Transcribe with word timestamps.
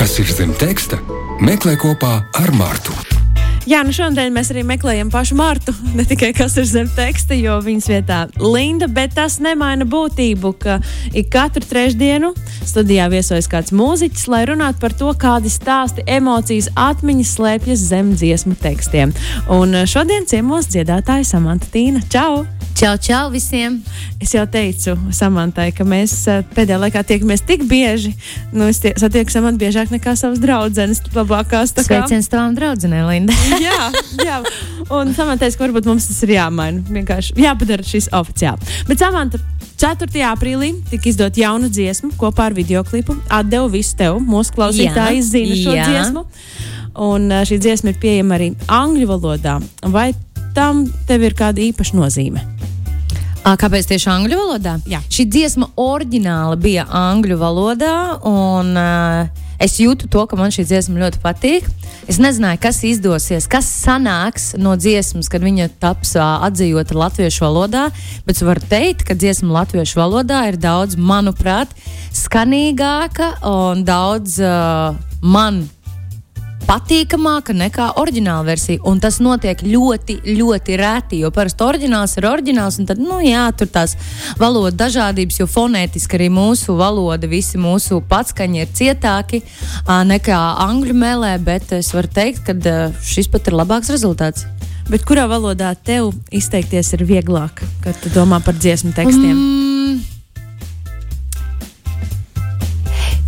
Kas 0.00 0.14
ir 0.16 0.30
zem 0.32 0.54
teksta? 0.56 0.96
Meklē 1.44 1.74
kopā 1.76 2.14
ar 2.40 2.56
Mārtu. 2.56 3.09
Jā, 3.68 3.82
nu 3.84 3.92
šodien 3.92 4.32
mēs 4.32 4.48
arī 4.54 4.62
meklējam 4.64 5.10
pašu 5.12 5.36
Martu. 5.36 5.74
Ne 5.98 6.06
tikai 6.08 6.30
kas 6.36 6.54
ir 6.56 6.64
zem 6.64 6.88
teksta, 6.96 7.36
jo 7.36 7.58
viņas 7.64 7.88
vietā 7.90 8.20
Linda, 8.40 8.88
bet 8.88 9.12
tas 9.18 9.36
nemaina 9.42 9.84
būtību, 9.84 10.52
ka 10.62 10.78
ik 11.12 11.28
katru 11.34 11.66
trešdienu 11.68 12.30
studijā 12.64 13.10
viesojas 13.12 13.50
kāds 13.50 13.74
mūziķis, 13.76 14.28
lai 14.32 14.44
runātu 14.48 14.80
par 14.80 14.94
to, 14.96 15.10
kādi 15.12 15.52
stāsti, 15.52 16.06
emocijas, 16.08 16.70
atmiņas 16.78 17.34
slēpjas 17.36 17.84
zem 17.90 18.14
dziesmu 18.16 18.56
tekstiem. 18.62 19.12
Un 19.52 19.82
šodien 19.90 20.24
ciemos 20.30 20.70
dziedātāja 20.70 21.28
Samanta 21.34 21.68
Tīna. 21.74 22.00
Čau! 22.08 22.46
Čau, 22.80 22.94
čau 22.96 23.28
visiem! 23.28 23.82
Es 24.22 24.32
jau 24.32 24.46
teicu 24.48 24.94
Samantai, 25.12 25.66
ka 25.76 25.84
mēs 25.84 26.14
eh, 26.32 26.40
pēdējā 26.56 26.78
laikā 26.80 27.02
tiekamies 27.08 27.44
tik 27.44 27.66
bieži. 27.68 28.14
Nu, 28.54 28.70
es 28.72 28.80
tie, 28.80 28.94
satieku 28.96 29.32
Samantu 29.34 29.66
biežāk 29.66 29.92
nekā 29.92 30.14
savas 30.16 30.40
draudzenes. 30.40 31.02
Labākās. 31.12 31.74
Sveiciens 31.76 32.30
tavām 32.32 32.56
draudzenēm, 32.56 33.04
Linda. 33.10 33.36
jā, 33.58 33.90
jā. 34.24 34.40
Un 34.90 35.14
Samanta 35.16 35.44
teica, 35.44 35.58
ka 35.58 35.66
varbūt 35.66 35.88
mums 35.90 36.08
tas 36.10 36.20
ir 36.26 36.34
jāmaina. 36.36 36.82
Vienkārši 36.90 37.36
jāpadara 37.40 37.86
šis 37.86 38.10
oficiāli. 38.16 38.70
Bet 38.88 39.02
Samanta 39.02 39.40
4. 39.80 40.10
aprīlī 40.28 40.74
tika 40.90 41.08
izdota 41.08 41.40
jauna 41.40 41.70
dziesma 41.72 42.12
kopā 42.20 42.50
ar 42.50 42.56
videoklipu. 42.56 43.16
Atdevu 43.32 43.70
visu 43.76 43.96
tev, 43.96 44.20
mūsu 44.20 44.54
klausītāji 44.56 45.22
zina 45.24 45.56
šo 45.56 45.76
jā. 45.76 45.88
dziesmu. 45.88 46.24
Un 47.00 47.30
šī 47.48 47.60
dziesma 47.62 47.94
ir 47.94 48.00
pieejama 48.02 48.36
arī 48.36 48.50
angļu 48.68 49.08
valodā. 49.08 49.60
Vai 49.88 50.10
tam 50.56 50.84
tev 51.08 51.24
ir 51.24 51.36
kāda 51.38 51.62
īpaša 51.70 51.96
nozīme? 51.96 52.44
Kāpēc 53.40 53.88
tieši 53.88 54.10
angļu 54.12 54.36
valodā? 54.36 54.74
Jā. 54.90 55.00
Šī 55.08 55.24
dziesma 55.32 55.70
oriģināli 55.80 56.58
bija 56.60 56.84
angļu 56.92 57.38
valodā, 57.40 57.94
un 58.28 58.74
uh, 58.76 59.46
es 59.60 59.76
jūtu 59.80 60.08
to, 60.10 60.24
ka 60.26 60.38
man 60.40 60.52
šī 60.54 60.64
dziesma 60.68 61.00
ļoti 61.02 61.20
patīk. 61.22 61.68
Es 62.10 62.18
nezināju, 62.22 62.60
kas 62.64 62.80
izdosies, 62.86 63.48
kas 63.50 63.68
sanāks 63.68 64.54
no 64.58 64.74
dziesmas, 64.80 65.28
kad 65.30 65.44
viņa 65.44 65.68
taps 65.82 66.16
atzīta 66.20 66.96
latviešu 66.96 67.44
valodā, 67.44 67.88
bet 68.26 68.38
es 68.38 68.46
varu 68.46 68.64
teikt, 68.70 69.04
ka 69.08 69.18
dziesma 69.18 69.60
latviešu 69.60 70.00
valodā 70.00 70.46
ir 70.50 70.58
daudz, 70.60 70.96
manuprāt, 70.96 71.74
skanīgāka 72.16 73.34
un 73.46 73.84
daudz 73.86 74.40
uh, 74.42 74.96
man 75.22 75.64
patīkamāka 76.70 77.54
nekā 77.56 77.88
oriģināla 77.98 78.46
versija. 78.46 78.80
Un 78.86 79.00
tas 79.02 79.18
notiek 79.22 79.62
ļoti, 79.66 80.20
ļoti 80.38 80.76
reti. 80.78 81.18
Jo 81.24 81.32
parasti 81.34 81.66
oriģināls 81.66 82.14
ir 82.18 82.28
oriģināls, 82.30 82.78
un 82.78 82.86
tad, 82.86 83.00
nu, 83.02 83.18
jā, 83.24 83.48
tur 83.58 83.70
tās 83.74 83.96
valodas 84.38 84.76
dažādības, 84.78 85.40
jo 85.42 85.48
fonētiski 85.50 86.20
arī 86.20 86.30
mūsu 86.30 86.76
valoda, 86.78 87.30
visi 87.30 87.58
mūsu 87.58 87.98
patskaņi 88.10 88.62
ir 88.62 88.70
cietāki 88.76 89.42
nekā 89.88 90.38
angļu 90.68 90.94
mēlē, 91.02 91.34
bet 91.42 91.74
es 91.80 91.90
varu 91.96 92.12
teikt, 92.20 92.46
ka 92.46 92.78
šis 93.02 93.30
pat 93.32 93.50
ir 93.50 93.58
labāks 93.58 93.90
rezultāts. 93.90 94.46
Bet 94.90 95.04
kurā 95.06 95.26
valodā 95.30 95.74
tev 95.86 96.12
izteikties 96.34 96.94
ir 96.96 97.06
vieglāk, 97.06 97.62
kad 97.82 97.98
tu 98.02 98.14
domā 98.14 98.42
par 98.42 98.58
dziesmu 98.58 98.94
tekstiem? 98.94 99.34
Mm. 99.34 99.79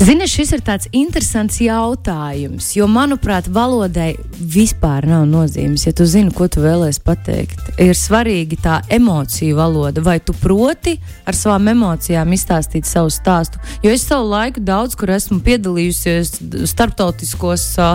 Zini, 0.03 0.27
šis 0.27 0.50
ir 0.56 0.62
tāds 0.67 0.89
interesants 0.98 1.61
jautājums, 1.62 2.72
jo, 2.75 2.89
manuprāt, 2.91 3.47
valodai 3.55 4.17
vispār 4.34 5.05
nav 5.06 5.28
nozīmes. 5.31 5.84
Ja 5.86 5.92
tu 5.95 6.03
zini, 6.11 6.33
ko 6.34 6.48
tu 6.50 6.58
vēlēsies 6.64 6.98
pateikt, 7.06 7.69
ir 7.78 7.95
svarīgi 7.95 8.58
tā 8.64 8.80
emocija 8.91 9.55
valoda. 9.55 10.03
Vai 10.03 10.17
tu 10.19 10.34
proti 10.34 10.97
ar 11.23 11.39
savām 11.39 11.70
emocijām 11.70 12.34
izstāstīt 12.34 12.89
savu 12.91 13.12
stāstu? 13.14 13.62
Jo 13.84 13.92
es 13.95 14.03
savu 14.08 14.27
laiku 14.33 14.64
daudz 14.67 14.98
kur 14.98 15.12
esmu 15.14 15.39
piedalījusies 15.47 16.34
starptautiskos 16.73 17.69
uh, 17.78 17.95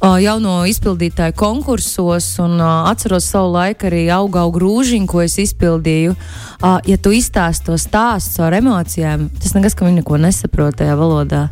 uh, 0.00 0.18
jauno 0.24 0.56
izpildītāju 0.72 1.38
konkursos, 1.38 2.32
un 2.42 2.58
uh, 2.58 2.90
atceros 2.90 3.30
savu 3.30 3.54
laiku 3.54 3.92
arī 3.92 4.08
auga 4.16 4.42
auga 4.42 4.58
grūžiņu, 4.58 5.06
ko 5.06 5.22
es 5.22 5.38
izpildīju. 5.46 6.18
Uh, 6.58 6.82
ja 6.90 6.98
tu 6.98 7.14
izstāsti 7.14 7.70
to 7.70 7.78
stāstu 7.78 8.42
ar 8.42 8.58
emocijām, 8.58 9.28
tas 9.38 9.54
nekas, 9.54 9.78
ka 9.78 9.86
viņi 9.86 10.02
neko 10.02 10.18
nesaprot 10.26 10.82
tajā 10.82 10.98
valodā 10.98 11.43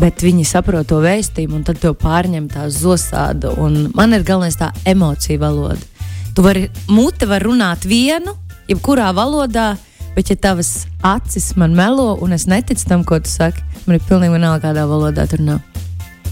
bet 0.00 0.22
viņi 0.24 0.44
saprot 0.48 0.88
to 0.90 1.00
vēstījumu, 1.04 1.60
un 1.60 1.66
tad 1.66 1.80
to 1.82 1.94
pārņem 1.98 2.48
tā 2.52 2.68
zosāda. 2.72 3.54
Man 3.94 4.16
ir 4.16 4.26
galvenais 4.26 4.58
tā 4.60 4.72
emocija 4.88 5.40
valoda. 5.42 5.80
Tu 6.34 6.42
vari, 6.42 6.68
mute 6.90 7.28
var 7.30 7.44
runāt 7.46 7.86
vienu, 7.86 8.34
jebkurā 8.70 9.12
valodā, 9.14 9.74
bet 10.16 10.32
ja 10.32 10.36
tavas 10.36 10.86
acis 11.02 11.52
man 11.60 11.76
melo, 11.78 12.14
un 12.22 12.34
es 12.34 12.48
neticu 12.50 12.88
tam, 12.88 13.04
ko 13.06 13.20
tu 13.22 13.30
saki, 13.30 13.62
man 13.86 13.98
ir 13.98 14.08
pilnīgi 14.08 14.34
vienalga, 14.34 14.68
kādā 14.68 14.88
valodā 14.90 15.28
tur 15.30 15.44
nav. 15.46 15.83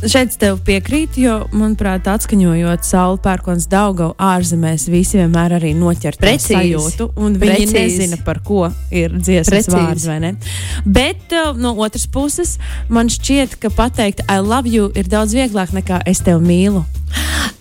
Šeit 0.03 0.35
tev 0.35 0.57
piekrītu, 0.67 1.21
jo, 1.23 1.35
manuprāt, 1.55 2.09
atskaņojot 2.11 2.83
sauli 2.87 3.21
pērkons 3.23 3.69
Daugavu 3.71 4.17
ārzemēs, 4.19 4.89
visi 4.91 5.21
vienmēr 5.21 5.55
arī 5.61 5.71
noķer 5.79 6.17
Precīzi. 6.19 6.57
sajūtu, 6.57 7.07
un 7.23 7.37
viņi 7.39 7.69
Precīzi. 7.69 7.77
nezina, 7.77 8.19
par 8.27 8.41
ko 8.43 8.65
ir 8.91 9.15
dziesmas 9.15 9.69
Precīzi. 9.69 9.77
vārds, 9.77 10.07
vai 10.11 10.19
ne? 10.25 10.33
Bet 10.85 11.31
uh, 11.31 11.53
no 11.55 11.77
otras 11.79 12.09
puses, 12.11 12.57
man 12.91 13.13
šķiet, 13.15 13.61
ka 13.63 13.71
pateikt 13.71 14.25
I 14.27 14.41
love 14.43 14.67
you 14.67 14.91
ir 14.99 15.07
daudz 15.07 15.37
vieglāk 15.39 15.71
nekā 15.71 16.03
es 16.05 16.19
tevi 16.27 16.43
mīlu. 16.51 16.83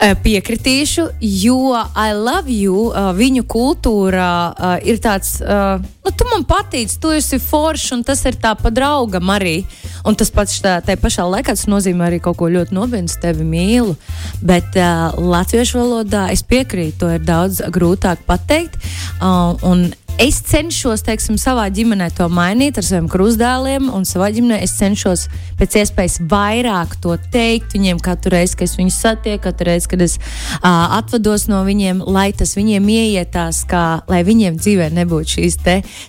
Eh, 0.02 0.16
Piekritīšu, 0.18 1.04
jo 1.22 1.76
I 1.78 2.14
love 2.18 2.50
you, 2.50 2.88
uh, 2.90 3.12
viņu 3.14 3.44
kultūrā 3.46 4.32
uh, 4.50 4.72
ir 4.82 4.98
tāds, 4.98 5.36
nu, 5.42 6.12
tu 6.18 6.26
man 6.32 6.46
patīc, 6.48 6.94
tu 7.02 7.12
esi 7.14 7.38
foršs, 7.42 7.92
un 7.94 8.02
tas 8.08 8.24
ir 8.26 8.40
tā 8.42 8.56
pa 8.58 8.72
draugam 8.74 9.30
arī. 9.30 9.60
Un 10.08 10.18
tas 10.18 10.32
pats 10.34 10.58
tā, 10.64 10.80
tā 10.82 10.96
pašā 10.98 11.28
laikā 11.30 11.54
tas 11.54 11.68
nozīmē 11.70 12.08
arī 12.08 12.18
kaut 12.24 12.40
ko 12.40 12.50
ļoti 12.50 12.74
nopietnu, 12.74 13.20
tevi 13.22 13.46
mīlu. 13.46 13.94
Bet 14.42 14.74
uh, 14.80 15.14
latviešu 15.22 15.78
valodā 15.78 16.28
es 16.34 16.42
piekrītu, 16.42 16.98
to 17.04 17.12
ir 17.14 17.26
daudz 17.26 17.62
grūtāk 17.70 18.26
pateikt. 18.26 18.80
Uh, 19.22 19.54
un 19.68 19.92
Es 20.22 20.36
cenšos, 20.46 21.02
teiksim, 21.02 21.34
savā 21.42 21.64
ģimenē 21.74 22.12
to 22.14 22.28
mainīt 22.30 22.78
ar 22.78 22.86
saviem 22.86 23.08
krustdēliem, 23.10 23.88
un 23.90 24.04
savā 24.06 24.28
ģimenē 24.36 24.60
es 24.62 24.76
cenšos 24.78 25.24
pēc 25.58 25.80
iespējas 25.82 26.20
vairāk 26.30 26.94
to 27.02 27.16
teikt 27.34 27.74
viņiem 27.74 27.98
katru 28.06 28.36
reizi, 28.36 28.54
kad 28.60 28.70
es 28.70 28.78
viņus 28.78 29.00
satieku, 29.02 29.42
katru 29.48 29.72
reizi, 29.72 29.90
kad 29.90 30.04
es 30.06 30.20
uh, 30.20 30.94
atvados 31.00 31.48
no 31.50 31.64
viņiem, 31.66 32.04
lai 32.06 32.28
tas 32.38 32.54
viņiem 32.54 32.92
ieietās, 32.94 33.64
kā, 33.66 34.04
lai 34.12 34.22
viņiem 34.28 34.62
dzīvē 34.62 34.92
nebūtu 35.00 35.40
šīs 35.40 35.58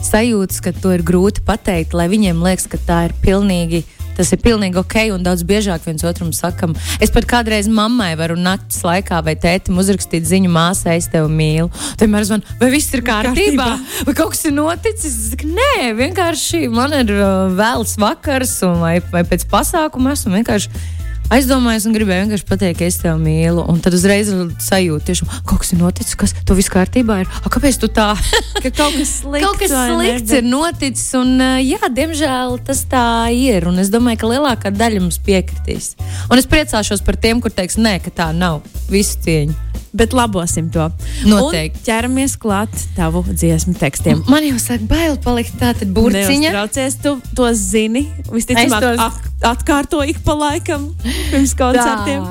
sajūtas, 0.05 0.61
ka 0.61 0.77
to 0.77 0.93
ir 0.93 1.09
grūti 1.09 1.41
pateikt, 1.49 1.97
lai 1.97 2.11
viņiem 2.13 2.45
liekas, 2.45 2.69
ka 2.69 2.85
tā 2.85 3.07
ir 3.09 3.17
pilnīgi. 3.25 3.87
Tas 4.17 4.33
ir 4.35 4.41
pilnīgi 4.45 4.81
ok, 4.81 4.97
un 5.15 5.25
daudz 5.25 5.45
biežāk 5.49 5.87
viens 5.87 6.05
otram 6.07 6.33
sakam. 6.37 6.75
Es 7.03 7.13
pat 7.15 7.27
kādreiz 7.29 7.69
mammai 7.73 8.13
varu 8.21 8.37
naktas 8.39 8.83
laikā 8.87 9.23
vai 9.25 9.37
tētim 9.41 9.81
uzrakstīt 9.81 10.27
ziņu, 10.29 10.53
māsai, 10.53 10.99
es 11.01 11.09
tevi 11.13 11.31
mīlu. 11.33 11.71
Tad 11.97 12.07
vienmēr 12.07 12.29
man, 12.35 12.47
vai 12.61 12.71
viss 12.75 12.93
ir 12.95 13.05
kārtībā, 13.07 13.69
vai 14.07 14.17
kaut 14.17 14.35
kas 14.35 14.45
ir 14.49 14.57
noticis. 14.57 15.13
Es 15.13 15.31
saku, 15.35 15.51
nē, 15.57 15.93
vienkārši 15.99 16.67
man 16.73 16.97
ir 17.03 17.15
uh, 17.17 17.53
vēls 17.57 17.97
vakars, 18.01 18.59
un 18.69 18.83
vai, 18.83 18.97
vai 19.13 19.25
pēc 19.29 19.47
pasākuma 19.51 20.17
esmu 20.17 20.37
vienkārši 20.39 21.01
aizdomājos 21.33 21.87
un 21.89 21.95
gribēju 21.97 22.27
vienkārši 22.27 22.47
pateikt, 22.49 22.79
ka 22.81 22.89
es 22.89 22.99
tevi 23.03 23.17
mīlu. 23.23 23.65
Un 23.71 23.81
tad 23.85 23.95
uzreiz 23.97 24.31
ir 24.33 24.53
sajūta, 24.63 25.07
tiešām 25.11 25.31
kaut 25.49 25.63
kas 25.63 25.73
ir 25.75 25.81
noticis, 25.81 26.17
kas 26.19 26.35
tev 26.43 26.59
viss 26.59 26.73
kārtībā 26.73 27.23
ir. 27.23 27.33
A, 27.43 27.53
kāpēc 27.53 27.79
tu 27.83 27.91
tā? 27.93 28.13
Ka 28.59 28.71
kaut 28.71 28.97
kas 28.99 29.15
slikts, 29.23 29.47
Kaut 29.47 29.61
kas 29.63 29.75
slikts 29.75 30.37
ir 30.39 30.47
noticis, 30.47 31.09
un 31.19 31.35
uh, 31.39 31.59
jā, 31.63 31.81
diemžēl 31.89 32.59
tas 32.67 32.85
tā 32.91 33.07
ir. 33.35 33.69
Un 33.71 33.83
es 33.83 33.93
domāju, 33.93 34.23
ka 34.23 34.33
lielākā 34.35 34.75
daļa 34.75 35.05
mums 35.07 35.21
piekritīs. 35.25 35.95
Un 36.31 36.41
es 36.41 36.49
priecāšos 36.51 37.05
par 37.07 37.21
tiem, 37.21 37.43
kur 37.43 37.55
teiks, 37.55 37.81
nē, 37.81 37.99
ka 38.05 38.15
tā 38.23 38.33
nav. 38.37 38.63
Visu 38.93 39.21
cieņu. 39.25 39.72
Bet 39.93 40.15
labosim 40.17 40.71
to. 40.73 40.87
Noteikti. 41.29 41.83
Un 41.83 41.85
ķeramies 41.85 42.39
klāt 42.41 42.73
tavu 42.97 43.21
dziesmu 43.29 43.75
tekstiem. 43.77 44.23
Man 44.33 44.47
jau 44.47 44.57
sāk 44.63 44.87
bail 44.89 45.19
palikt 45.21 45.59
tāda 45.61 45.85
burciņa. 45.85 46.49
Neuztraucies, 46.49 46.97
tu 47.05 47.13
to 47.37 47.51
zini. 47.53 48.07
Visticamāk, 48.33 48.87
tos- 48.97 49.29
atkārto 49.53 50.01
ik 50.09 50.23
pa 50.25 50.33
laikam 50.33 50.95
pirms 51.29 51.53
koncertiem. 51.59 52.25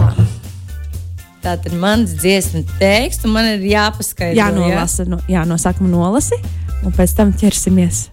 Tā 1.42 1.56
tad 1.62 1.74
mans 1.78 2.16
dziesmu 2.18 2.64
teksts, 2.80 3.26
un 3.26 3.34
man 3.38 3.46
ir 3.54 3.64
jāpaskaidro. 3.70 4.38
Jā, 4.42 4.50
nolasa, 4.54 5.06
no, 5.10 5.22
jā, 5.30 5.46
no 5.46 5.58
sākuma 5.62 5.90
nolasi, 5.90 6.38
un 6.86 6.94
pēc 6.98 7.16
tam 7.18 7.32
ķersimies. 7.34 8.08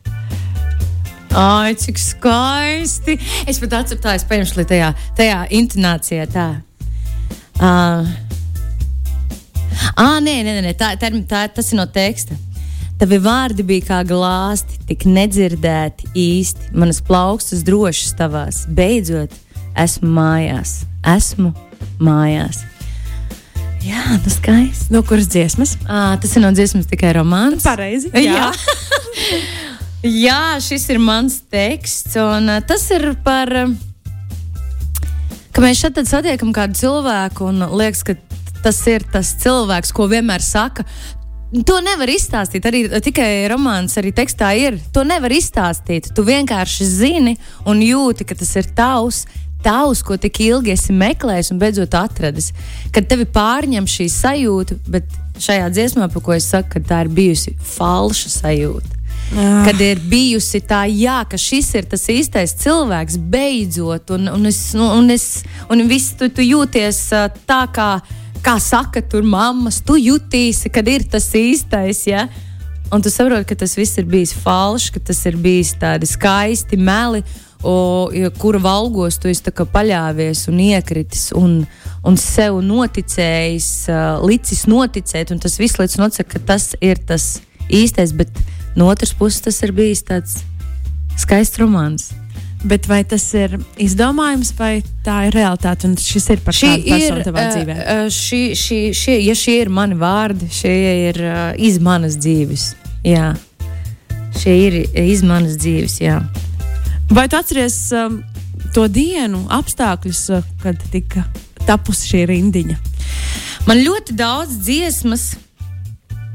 Ai, 1.36 1.74
cik 1.76 1.98
skaisti! 2.00 3.18
Es 3.48 3.60
pat 3.60 3.80
atceros, 3.80 4.00
tā 4.04 4.14
es 4.16 4.24
paņemšu 4.28 4.64
tajā, 4.68 4.94
tajā 5.16 5.42
intonācijā. 5.56 6.24
Tā. 6.32 6.48
Uh. 7.60 8.27
Ah, 9.98 10.18
nē, 10.22 10.40
nē, 10.46 10.58
nē, 10.62 10.74
tā, 10.78 10.92
tā, 11.00 11.10
tā, 11.28 11.46
tas 11.52 11.72
ir 11.72 11.80
no 11.80 11.86
teksta. 11.90 12.36
Tavi 12.98 13.20
vārdi 13.22 13.62
bija 13.62 13.86
kā 13.92 13.98
glāsti, 14.06 14.80
tik 14.88 15.04
nedzirdēti 15.06 16.10
īsti. 16.18 16.72
Manas 16.78 16.98
plaukstas 17.04 17.62
drošas 17.66 18.16
tavās. 18.18 18.64
Beidzot, 18.74 19.34
esmu 19.78 20.10
mājās. 20.16 20.80
Esmu 21.06 21.52
mājās. 22.02 22.64
Jā, 23.86 24.18
tas 24.24 24.40
skaisti. 24.40 24.90
No 24.90 25.04
kuras 25.06 25.28
dziesmas? 25.30 25.76
Ah, 25.86 26.16
tas 26.18 26.34
ir 26.34 26.42
no 26.42 26.50
dziesmas 26.54 26.88
tikai 26.90 27.12
romāns. 27.14 27.62
Pareizi. 27.62 28.10
Jā. 28.18 28.50
Jā, 30.02 30.40
šis 30.66 30.88
ir 30.90 30.98
mans 31.02 31.38
teksts, 31.50 32.18
un 32.18 32.50
uh, 32.50 32.62
tas 32.66 32.82
ir 32.94 33.12
par. 33.22 33.54
Uh, 33.62 33.76
ka 35.54 35.62
mēs 35.62 35.80
šeit 35.82 36.02
satiekam 36.06 36.50
kādu 36.54 36.78
cilvēku 36.78 37.48
un 37.52 37.64
liekas, 37.78 38.02
ka 38.06 38.18
tas 38.64 38.80
ir 38.90 39.06
tas 39.12 39.34
cilvēks, 39.42 39.94
ko 39.94 40.08
vienmēr 40.10 40.44
saka. 40.44 40.84
To 41.48 41.78
nevar 41.80 42.10
izstāstīt. 42.12 42.66
Arī 42.68 42.82
tikai 43.04 43.48
romāns, 43.48 43.96
arī 43.96 44.12
tekstā 44.12 44.52
ir. 44.60 44.76
To 44.92 45.04
nevar 45.08 45.32
izstāstīt. 45.32 46.10
Tu 46.14 46.24
vienkārši 46.26 46.88
zini 46.88 47.38
un 47.68 47.80
jūti, 47.80 48.26
ka 48.28 48.36
tas 48.36 48.52
ir 48.60 48.68
tavs. 48.76 49.24
Tavs, 49.64 50.04
ko 50.06 50.14
tik 50.20 50.38
ilgi 50.44 50.70
esi 50.76 50.94
meklējis 50.94 51.50
un 51.50 51.58
beidzot 51.58 51.96
atradis. 51.98 52.52
Kad 52.94 53.08
tevi 53.10 53.24
pārņem 53.26 53.88
šī 53.90 54.06
sajūta, 54.12 54.76
bet 54.92 55.08
šajā 55.42 55.72
dziesmā, 55.72 56.06
par 56.12 56.22
ko 56.22 56.36
es 56.36 56.46
saku, 56.52 56.76
ka 56.76 56.84
tā 56.92 57.00
ir 57.06 57.10
bijusi 57.16 57.56
falša 57.74 58.30
sajūta. 58.36 58.98
Ah. 59.36 59.64
Kad 59.66 59.80
ir 59.84 60.00
bijusi 60.08 60.60
tā, 60.64 60.84
jā, 60.88 61.18
ka 61.28 61.36
šis 61.40 61.72
ir 61.76 61.88
tas 61.90 62.06
īstais 62.08 62.54
cilvēks, 62.62 63.18
beidzot, 63.32 64.14
un, 64.16 64.30
un, 64.32 64.46
es, 64.48 64.60
nu, 64.78 64.88
un, 64.96 65.10
es, 65.12 65.42
un 65.68 65.84
viss 65.90 66.14
tu, 66.16 66.30
tu 66.32 66.44
jūties 66.44 67.02
tā, 67.48 67.60
kā, 67.74 67.90
kā 68.44 68.58
saka, 68.62 69.02
tur 69.02 69.26
mammas, 69.26 69.80
tu 69.84 69.98
jutīsi, 70.00 70.70
kad 70.72 70.88
ir 70.88 71.04
tas 71.10 71.28
īstais. 71.36 72.04
Ja? 72.08 72.26
Un 72.92 73.04
tu 73.04 73.12
saproti, 73.12 73.48
ka 73.50 73.58
tas 73.64 73.76
viss 73.76 73.98
ir 74.00 74.06
bijis 74.08 74.32
falšs, 74.32 74.92
ka 74.94 75.02
tas 75.10 75.20
ir 75.28 75.36
bijis 75.40 75.74
tādi 75.80 76.08
skaisti 76.08 76.78
meli, 76.80 77.22
o, 77.62 78.08
ja, 78.14 78.30
kura 78.38 78.60
valgos 78.62 79.18
tu 79.18 79.28
esi 79.28 79.52
paļāvies 79.52 80.46
un 80.48 80.60
iekritis. 80.68 81.28
Un, 81.36 81.64
un 82.06 82.16
sev 82.16 82.60
noticējis, 82.64 83.70
uh, 83.92 84.22
licis 84.24 84.64
noticēt, 84.70 85.34
tas 85.42 85.58
viss 85.60 85.98
nocek, 85.98 86.30
ka 86.32 86.38
tas 86.52 86.72
ir 86.80 87.02
tas 87.04 87.40
īstais. 87.68 88.14
Bet 88.16 88.32
no 88.76 88.88
otras 88.88 89.12
puses 89.12 89.42
tas 89.44 89.60
ir 89.66 89.74
bijis 89.76 90.06
tāds 90.06 90.40
skaists 91.18 91.60
romāns. 91.60 92.12
Bet 92.66 92.88
vai 92.90 93.04
tas 93.06 93.22
ir 93.38 93.54
izdomājums, 93.78 94.50
vai 94.58 94.80
tā 95.06 95.28
ir 95.28 95.36
realitāte? 95.36 95.86
Un 95.86 95.94
šis 96.00 96.24
ir 96.34 96.40
par 96.42 96.56
šī 96.58 96.72
ir 96.82 97.20
tavā 97.22 97.44
uh, 97.44 97.52
dzīvē. 97.54 97.76
Uh, 97.78 98.08
šī, 98.10 98.40
šī, 98.58 98.78
šie, 98.98 99.14
ja 99.22 99.36
šie 99.38 99.60
ir 99.62 99.70
mani 99.70 99.98
vārdi, 99.98 100.48
šie 100.50 100.74
ir 101.08 101.20
uh, 101.22 101.38
iz 101.54 101.78
manas 101.78 102.18
dzīves. 102.18 102.72
Jā. 103.06 103.30
Šie 104.38 104.56
ir 104.66 104.78
iz 105.04 105.22
manas 105.26 105.54
dzīves. 105.62 106.00
Jā. 106.02 106.18
Vai 107.14 107.28
tu 107.30 107.38
atceries 107.38 107.78
um, 107.94 108.18
to 108.74 108.88
dienu, 108.90 109.44
apstākļus, 109.54 110.24
uh, 110.34 110.50
kad 110.64 110.82
tika 110.90 111.28
tapusi 111.62 112.10
šī 112.10 112.26
rindiņa? 112.32 112.80
Man 113.70 113.84
ļoti 113.84 114.18
daudz 114.18 114.58
dziesmas 114.66 115.30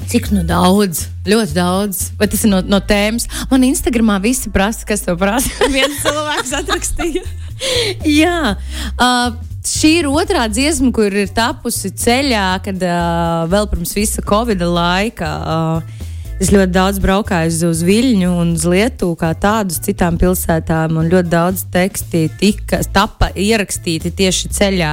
Cik 0.10 0.30
nu 0.36 0.44
daudz, 0.48 1.08
ļoti 1.28 1.56
daudz. 1.56 2.02
Vai 2.20 2.28
tas 2.32 2.44
ir 2.44 2.52
no, 2.52 2.60
no 2.68 2.80
tēmas? 2.84 3.26
Man 3.52 3.64
Instagramā 3.68 4.20
visi 4.24 4.52
prasa, 4.54 4.86
kas 4.88 5.06
to 5.06 5.16
prasa. 5.20 5.50
Viens 5.76 6.02
cilvēks 6.04 6.54
atrakstīja. 6.60 7.24
Jā. 8.22 8.56
Uh, 8.98 9.40
Šī 9.64 9.94
ir 10.02 10.10
otrā 10.12 10.44
dziesma, 10.52 10.90
kur 10.92 11.14
ir 11.16 11.30
tapusi 11.32 11.88
ceļā, 11.96 12.48
kad 12.66 12.82
uh, 12.84 13.46
vēl 13.48 13.70
pirms 13.72 13.94
visa 13.96 14.20
Covid 14.28 14.60
laika 14.68 15.30
uh, 15.40 16.02
Es 16.44 16.50
ļoti 16.52 16.74
daudz 16.76 16.98
braukāju 17.00 17.70
uz 17.70 17.82
Viļņu 17.88 18.30
un 18.42 18.50
uz 18.58 18.66
Lietuvu, 18.68 19.16
kā 19.22 19.30
tādus 19.40 19.78
citām 19.86 20.18
pilsētām, 20.20 20.98
ļoti 21.08 21.32
daudz 21.32 21.62
teksti 21.72 22.26
tika 22.42 22.82
tapa 22.92 23.30
ierakstīti 23.40 24.12
tieši 24.18 24.52
ceļā 24.58 24.90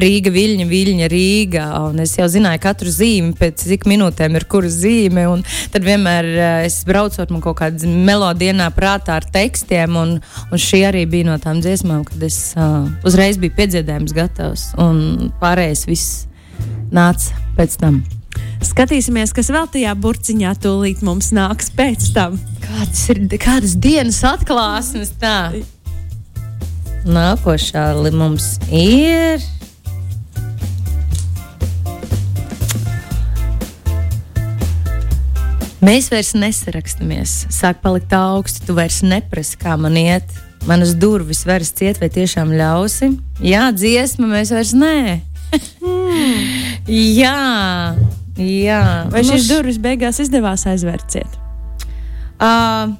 Rīga, 0.00 0.32
Viļņa, 0.32 0.66
Viļņa, 0.70 1.10
Rīga. 1.12 1.66
Un 1.90 2.00
es 2.06 2.16
jau 2.16 2.30
zināju 2.32 2.62
katru 2.64 2.94
zīmi, 2.94 3.34
pēc 3.36 3.66
cik 3.66 3.84
minūtēm 3.90 4.40
ir 4.40 4.48
kura 4.48 4.72
zīme, 4.72 5.26
tad 5.76 5.84
vienmēr 5.84 6.30
eh, 6.32 6.56
es 6.70 6.80
braucot 6.88 7.36
man 7.36 7.44
kaut 7.44 7.60
kādā 7.60 7.84
melodienā 7.84 8.72
prātā 8.72 9.20
ar 9.20 9.28
tekstiem, 9.36 10.00
un, 10.00 10.16
un 10.48 10.66
šī 10.70 10.86
arī 10.88 11.04
bija 11.04 11.34
no 11.34 11.36
tām 11.36 11.60
dziesmām, 11.60 12.08
kad 12.08 12.24
es 12.24 12.40
uh, 12.56 12.88
uzreiz 13.04 13.36
biju 13.36 13.58
piedziedājums 13.60 14.16
gatavs, 14.16 14.70
un 14.80 15.34
pārējais 15.44 15.88
viss 15.92 16.20
nāca 16.96 17.44
pēc 17.60 17.82
tam. 17.84 18.06
Skatīsimies, 18.64 19.34
kas 19.36 19.50
vēl 19.52 19.68
tajā 19.70 19.92
burciņā 20.00 20.54
tūlīt 20.62 21.02
mums 21.04 21.32
nāks 21.36 21.68
pēc 21.74 22.08
tam. 22.16 22.38
Kādas 22.64 23.02
ir 23.12 23.20
kādas 23.38 23.76
dienas 23.76 24.22
atklāsmes 24.26 25.12
tā? 25.20 25.52
Nākošā 27.04 27.90
mums 28.14 28.56
ir. 28.72 29.44
Mēs 35.84 36.06
vairs 36.08 36.32
nesarakstamies. 36.32 37.32
Sāk 37.52 37.82
palikt 37.84 38.14
augsti, 38.16 38.62
tu 38.64 38.72
vairs 38.78 39.02
neprasi, 39.04 39.58
kā 39.60 39.74
man 39.76 39.98
iet. 40.00 40.24
Manas 40.64 40.94
durvis 40.96 41.42
vairs 41.44 41.74
ciet, 41.76 42.00
vai 42.00 42.08
tiešām 42.08 42.54
ļausi? 42.56 43.10
Jā, 43.44 43.66
dziesma, 43.76 44.30
mēs 44.30 44.54
vairs 44.54 44.72
nē. 44.72 45.20
mm. 45.84 46.64
Jā, 47.20 47.94
Jā, 48.40 49.06
vai 49.12 49.22
šīs 49.26 49.46
durvis 49.46 49.78
beigās 49.78 50.18
izdevās 50.24 50.66
aizvērciet? 50.66 51.40
Uh, 52.34 52.96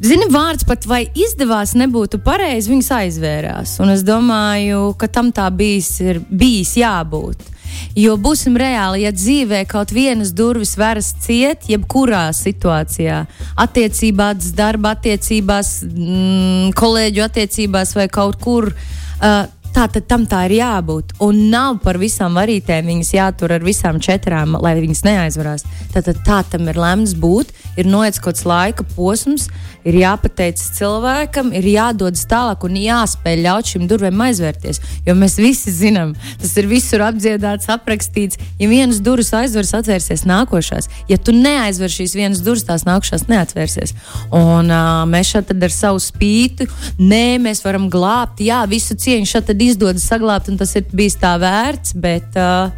Zini, 0.00 0.30
vārds 0.32 0.64
pat 0.64 0.86
vai 0.88 1.02
izdevās, 1.12 1.74
nebūtu 1.76 2.22
pareizi, 2.24 2.70
viņas 2.72 2.88
aizvērās. 2.96 3.74
Un 3.84 3.92
es 3.92 4.00
domāju, 4.06 4.94
ka 4.96 5.10
tam 5.12 5.28
tā 5.36 5.44
bijis, 5.52 5.90
ir 6.00 6.22
bijis 6.24 6.72
jābūt. 6.80 7.44
Jo 7.94 8.16
būsim 8.18 8.56
reāli, 8.58 9.04
ja 9.04 9.12
dzīvē 9.12 9.60
kaut 9.68 9.92
vienas 9.92 10.32
durvis 10.36 10.72
veras 10.80 11.12
ciet, 11.20 11.68
jebkurā 11.68 12.30
situācijā, 12.34 13.20
attiecībās, 13.60 14.50
darba 14.56 14.94
attiecībās, 14.96 15.76
mm, 15.84 16.72
kolēģu 16.80 17.26
attiecībās 17.28 17.94
vai 18.00 18.08
kaut 18.08 18.40
kur. 18.40 18.72
Uh, 19.20 19.44
Tā 19.70 19.86
tad 19.86 20.06
tam 20.10 20.24
tā 20.26 20.42
ir 20.48 20.56
jābūt. 20.58 21.14
Un 21.22 21.44
nav 21.52 21.78
par 21.84 21.98
visām 22.02 22.34
varītēm 22.38 22.88
viņas 22.90 23.12
jātur 23.14 23.54
ar 23.54 23.62
visām 23.62 24.00
četrām, 24.02 24.56
lai 24.58 24.74
viņas 24.80 25.04
neaizvarās. 25.06 25.66
Tad, 25.94 26.08
tad 26.08 26.22
tā 26.26 26.40
tam 26.50 26.66
ir 26.70 26.78
lemts 26.80 27.14
būt. 27.14 27.52
Ir 27.78 27.86
noiets 27.86 28.18
kaut 28.18 28.34
kāds 28.34 28.46
laika 28.46 28.84
posms, 28.96 29.46
ir 29.86 29.96
jāpateic 30.00 30.58
cilvēkam, 30.76 31.52
ir 31.56 31.66
jādodas 31.70 32.26
tālāk 32.28 32.66
un 32.66 32.76
jāspēj 32.76 33.38
ļaut 33.44 33.70
šīm 33.70 33.86
durvīm 33.90 34.20
aizvērties. 34.26 34.80
Jo 35.06 35.14
mēs 35.18 35.38
visi 35.40 35.72
zinām, 35.74 36.12
tas 36.42 36.52
ir 36.60 36.68
visur 36.70 37.04
apdziedāts, 37.06 37.70
aprakstīts. 37.72 38.40
Ja 38.60 38.68
vienas 38.70 39.00
durvis 39.04 39.32
aizveras, 39.36 39.72
atvērsies 39.78 40.26
nākošās. 40.28 40.90
Ja 41.10 41.18
tu 41.18 41.34
neaizver 41.36 41.92
šīs 41.92 42.16
vienas 42.18 42.42
durvis, 42.44 42.66
tās 42.68 42.84
nākošās 42.88 43.28
neatvērsies. 43.30 43.94
Un 44.34 44.70
uh, 44.70 45.06
mēs 45.10 45.30
šeit 45.30 45.54
ar 45.54 45.74
savu 45.74 46.02
spīti, 46.02 46.68
nē, 46.98 47.38
mēs 47.42 47.64
varam 47.64 47.88
glābt, 47.92 48.42
jā, 48.44 48.60
visu 48.70 48.98
cieņu 48.98 49.30
šeit 49.30 49.54
kad 49.60 49.68
izdodas 49.68 50.06
saglabāt, 50.08 50.48
un 50.48 50.56
tas 50.56 50.72
ir 50.76 50.86
bijis 50.92 51.18
tā 51.20 51.36
vērts. 51.40 51.92
Bet, 52.00 52.36
uh, 52.36 52.70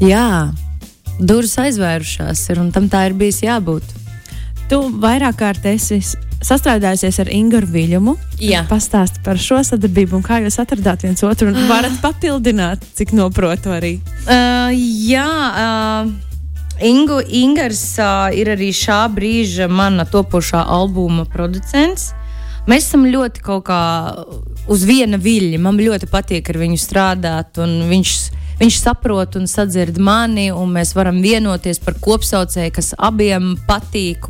jā, 0.00 0.52
durvis 1.18 1.58
aizvērušās 1.58 2.50
ir, 2.50 2.60
un 2.62 2.70
tam 2.72 2.88
tā 2.88 3.08
ir 3.08 3.16
bijis 3.18 3.42
jābūt. 3.42 3.82
Tu 4.70 4.78
vairāk 5.02 5.36
kārt 5.40 5.66
esi 5.66 6.00
sastrādājusies 6.42 7.18
ar 7.22 7.30
Ingūru 7.30 7.68
Viļumu. 7.70 8.16
Pastāsti 8.70 9.22
par 9.26 9.38
šo 9.38 9.60
sadarbību 9.66 10.16
un 10.18 10.24
kā 10.26 10.40
jūs 10.42 10.58
atradāt 10.62 11.04
viens 11.04 11.22
otru 11.26 11.50
un 11.50 11.58
varat 11.68 11.98
papildināt, 12.02 12.82
cik 12.94 13.12
noprotu 13.14 13.74
arī. 13.74 13.98
Uh, 14.24 14.70
jā, 15.06 15.26
uh, 15.26 16.10
Ingu, 16.82 17.20
Ingars 17.26 17.84
uh, 18.00 18.30
ir 18.34 18.54
arī 18.54 18.72
šā 18.74 19.04
brīža 19.12 19.68
mana 19.70 20.06
topošā 20.08 20.62
albuma 20.62 21.26
producents. 21.30 22.12
Mēs 22.70 22.86
esam 22.86 23.08
ļoti 23.10 23.42
kaut 23.42 23.64
kā 23.66 23.80
uz 24.70 24.84
viena 24.86 25.18
viļņa. 25.18 25.58
Man 25.62 25.80
ļoti 25.82 26.06
patīk 26.10 26.52
ar 26.52 26.60
viņu 26.62 26.78
strādāt, 26.78 27.58
un 27.62 27.88
viņš 27.90 28.12
Viņš 28.62 28.76
saprot 28.78 29.34
un 29.34 29.48
sadzird 29.50 29.96
mani, 29.98 30.44
un 30.54 30.70
mēs 30.70 30.92
varam 30.94 31.16
vienoties 31.18 31.80
par 31.82 31.96
kopsaucēju, 31.98 32.70
kas 32.76 32.92
abiem 32.94 33.56
patīk. 33.66 34.28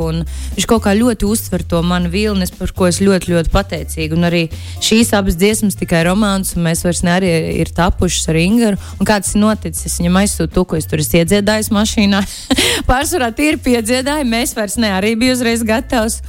Viņš 0.55 0.67
kaut 0.71 0.87
kā 0.87 0.95
ļoti 0.97 1.27
uztver 1.29 1.61
to 1.69 1.83
manu 1.85 2.09
vilni, 2.09 2.49
par 2.57 2.73
ko 2.73 2.89
es 2.89 3.03
ļoti, 3.05 3.29
ļoti 3.29 3.53
pateicīga. 3.53 4.17
Un 4.17 4.25
arī 4.31 4.47
šīs 4.81 5.13
abas 5.19 5.37
dziesmas 5.37 5.77
tikai 5.77 6.01
romāns, 6.09 6.55
un 6.57 6.65
mēs 6.65 6.81
vairs 6.87 7.03
ne 7.05 7.13
arī 7.13 7.33
ir 7.61 7.73
tapušas 7.77 8.31
ar 8.33 8.39
Ingaru. 8.41 8.79
Un 8.97 9.11
kāds 9.11 9.35
ir 9.35 9.43
noticis? 9.43 9.85
Es 9.91 9.99
viņam 10.01 10.17
aizsūtu 10.23 10.55
to, 10.57 10.65
ko 10.65 10.81
es 10.81 10.89
tur 10.89 11.05
esmu 11.05 11.21
iedziedājis 11.21 11.69
mašīnā. 11.77 12.25
Pārsvarā 12.89 13.29
tie 13.37 13.51
ir 13.53 13.61
piedziedāji, 13.61 14.31
mēs 14.33 14.57
vairs 14.57 14.79
ne 14.81 14.95
arī 14.97 15.13
bijām 15.13 15.37
uzreiz 15.37 15.61
gatavs. 15.69 16.23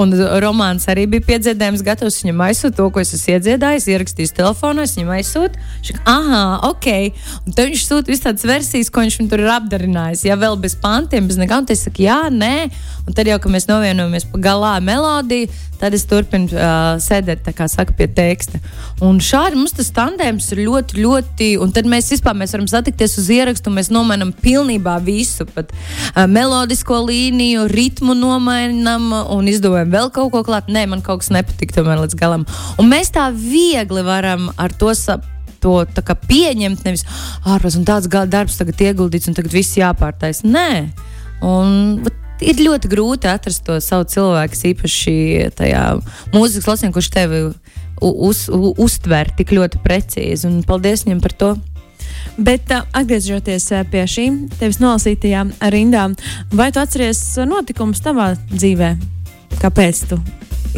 Un 0.00 0.16
romāns 0.40 0.88
arī 0.88 1.04
bija 1.12 1.28
piedziedājums 1.28 1.84
gatavs. 1.84 2.22
Viņam 2.24 2.42
aizsūtu 2.48 2.80
to, 2.80 2.88
ko 2.88 3.04
es 3.04 3.12
esmu 3.20 3.36
iedziedājis, 3.36 3.92
ierakstījis 3.92 4.36
telefonā, 4.40 4.88
es 4.88 4.96
viņam 4.96 5.14
aizsūtu. 5.20 5.68
Viņš 5.76 5.92
saka, 5.92 6.16
ah, 6.16 6.68
ok 6.72 7.17
Un 7.46 7.54
tad 7.56 7.68
viņš 7.68 7.84
sūta 7.86 8.12
visas 8.12 8.24
tādas 8.26 8.46
versijas, 8.48 8.90
ko 8.92 9.04
viņš 9.04 9.18
tur 9.30 9.42
ir 9.42 9.50
apdarinājis. 9.54 10.26
Ja 10.28 10.36
vēl 10.40 10.58
bez 10.60 10.76
pantiem, 10.78 11.28
bez 11.30 11.38
nekā, 11.40 11.62
un 11.62 11.68
es 11.72 11.84
saku, 11.86 12.04
jā, 12.04 12.18
nē. 12.32 12.68
Un 13.08 13.16
tad 13.16 13.28
jau, 13.30 13.38
kad 13.40 13.52
mēs 13.54 13.68
novienojamies 13.70 14.26
pa 14.28 14.40
galā 14.44 14.74
melodiju, 14.84 15.48
tad 15.80 15.94
es 15.96 16.04
turpinu 16.10 16.50
uh, 16.52 16.98
sēdēt, 17.00 17.46
kā 17.56 17.68
saka, 17.70 17.94
pie 17.96 18.08
teksta. 18.12 18.60
Un 19.04 19.20
šādi 19.22 19.56
mums 19.56 19.72
tas 19.78 19.88
tandēms 19.96 20.50
ir 20.52 20.64
ļoti, 20.66 20.98
ļoti, 21.04 21.48
un 21.62 21.72
tad 21.72 21.88
mēs 21.88 22.10
vispār 22.12 22.36
mēs 22.36 22.52
varam 22.56 22.68
satikties 22.70 23.16
uz 23.22 23.30
ierakstu, 23.32 23.72
mēs 23.72 23.92
nomainām 23.94 24.34
pilnībā 24.42 24.98
visu, 25.06 25.46
pat 25.54 25.72
uh, 25.72 26.26
melodisko 26.28 27.00
līniju, 27.06 27.68
ritmu 27.72 28.18
nomainām 28.18 29.08
un 29.38 29.48
izdomājam 29.48 29.94
vēl 29.94 30.12
kaut 30.18 30.34
ko 30.34 30.44
klāt. 30.44 30.68
Nē, 30.68 30.84
man 30.90 31.04
kaut 31.06 31.22
kas 31.22 31.32
nepatika 31.32 31.80
tomēr 31.80 32.04
līdz 32.04 32.18
galam. 32.18 32.46
Un 32.76 32.92
mēs 32.92 33.14
tā 33.14 33.30
viegli 33.32 34.04
varam 34.04 34.50
ar 34.58 34.74
to 34.76 34.92
saprotam 34.92 35.37
to 35.62 35.80
pieņemt. 36.28 36.84
Nevis 36.86 37.04
ārpus 37.46 37.78
un 37.78 37.86
tāds 37.88 38.08
darbs 38.08 38.58
tagad 38.60 38.80
ieguldīts 38.88 39.30
un 39.30 39.36
tagad 39.38 39.54
viss 39.54 39.78
jāpārtais. 39.78 40.44
Nē, 40.46 40.88
un 41.46 42.02
ir 42.44 42.62
ļoti 42.62 42.90
grūti 42.90 43.30
atrast 43.30 43.64
to 43.66 43.78
savu 43.82 44.06
cilvēku, 44.10 44.60
īpaši 44.72 45.16
tajā 45.58 45.82
mūzikas 46.34 46.68
lasījumā, 46.70 46.94
kurš 46.94 47.10
tevi 47.14 47.42
uz, 47.48 47.56
uz, 48.00 48.44
uztver 48.78 49.32
tik 49.38 49.54
ļoti 49.56 49.82
precīzi. 49.84 50.46
Un 50.50 50.62
paldies 50.66 51.06
viņam 51.06 51.24
par 51.24 51.36
to! 51.40 51.52
Bet 52.38 52.70
uh, 52.70 52.86
atgriežoties 52.94 53.66
uh, 53.74 53.84
pie 53.90 54.04
šīm 54.06 54.44
tevis 54.60 54.78
nolasītajām 54.82 55.56
rindām, 55.74 56.14
vai 56.54 56.70
tu 56.72 56.82
atceries 56.82 57.20
notikumus 57.50 58.02
tavā 58.04 58.32
dzīvē? 58.52 59.17
Kāpēc 59.58 60.04
tu 60.10 60.18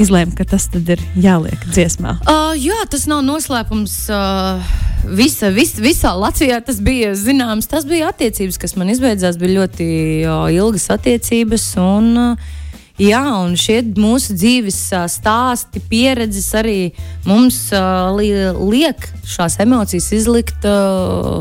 izlēma, 0.00 0.34
ka 0.36 0.46
tas 0.48 0.68
ir 0.78 1.02
jāliek 1.18 1.66
dziesmā? 1.72 2.16
Uh, 2.24 2.54
jā, 2.58 2.78
tas 2.90 3.06
nav 3.10 3.24
noslēpums. 3.26 3.96
Uh, 4.12 4.70
visa, 5.16 5.50
vis, 5.54 5.74
visā 5.80 6.12
Latvijā 6.16 6.60
tas 6.64 6.80
bija 6.84 7.12
zināms. 7.18 7.68
Tas 7.70 7.86
bija 7.88 8.10
attiecības, 8.12 8.60
kas 8.60 8.76
man 8.78 8.92
izbeidzās. 8.92 9.40
Bija 9.40 9.60
ļoti 9.60 9.90
uh, 10.24 10.46
ilgas 10.54 10.88
attiecības. 10.96 11.74
Un, 11.82 12.10
uh, 12.30 12.56
Jā, 13.00 13.22
un 13.40 13.54
šie 13.56 13.78
mūsu 13.96 14.34
dzīves 14.36 14.76
stāsti, 15.08 15.80
pieredzes 15.88 16.50
arī 16.58 16.90
mums 17.24 17.70
liek 17.72 19.06
šīs 19.24 19.56
emocijas 19.64 20.10
izlikt 20.18 20.66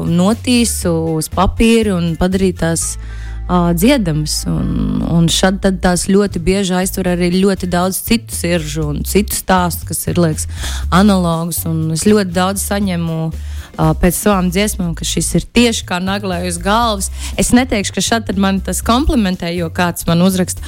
notīsu 0.08 0.94
uz 1.18 1.28
papīra 1.34 1.98
un 1.98 2.14
padarīt 2.22 2.62
tās 2.64 2.94
uh, 2.96 3.29
dziedamas. 3.50 4.44
Un, 4.50 5.02
un 5.10 5.30
šad 5.32 5.64
tās 5.82 6.08
ļoti 6.10 6.42
bieži 6.44 6.76
aiztur 6.80 7.10
arī 7.10 7.32
ļoti 7.34 7.70
daudz 7.72 8.02
citu 8.06 8.36
siržu 8.36 8.90
un 8.92 9.04
citu 9.08 9.38
stāstu, 9.38 9.88
kas 9.90 10.06
ir 10.08 10.22
liekas, 10.22 10.50
analogs. 10.94 11.64
Es 11.96 12.06
ļoti 12.06 12.36
daudz 12.36 12.64
saņemu 12.70 13.18
uh, 13.30 13.92
pēc 14.02 14.18
savām 14.20 14.52
dziesmām, 14.54 14.94
ka 14.98 15.08
šis 15.08 15.32
ir 15.40 15.48
tieši 15.58 15.88
kā 15.90 15.98
naglē 16.04 16.44
uz 16.50 16.60
galvas. 16.62 17.10
Es 17.42 17.50
neteikšu, 17.56 17.96
ka 17.98 18.06
šādi 18.06 18.38
man 18.38 18.62
tas 18.66 18.84
komplementē, 18.86 19.52
jo 19.58 19.72
kāds 19.74 20.06
man 20.10 20.22
uzraksta. 20.26 20.62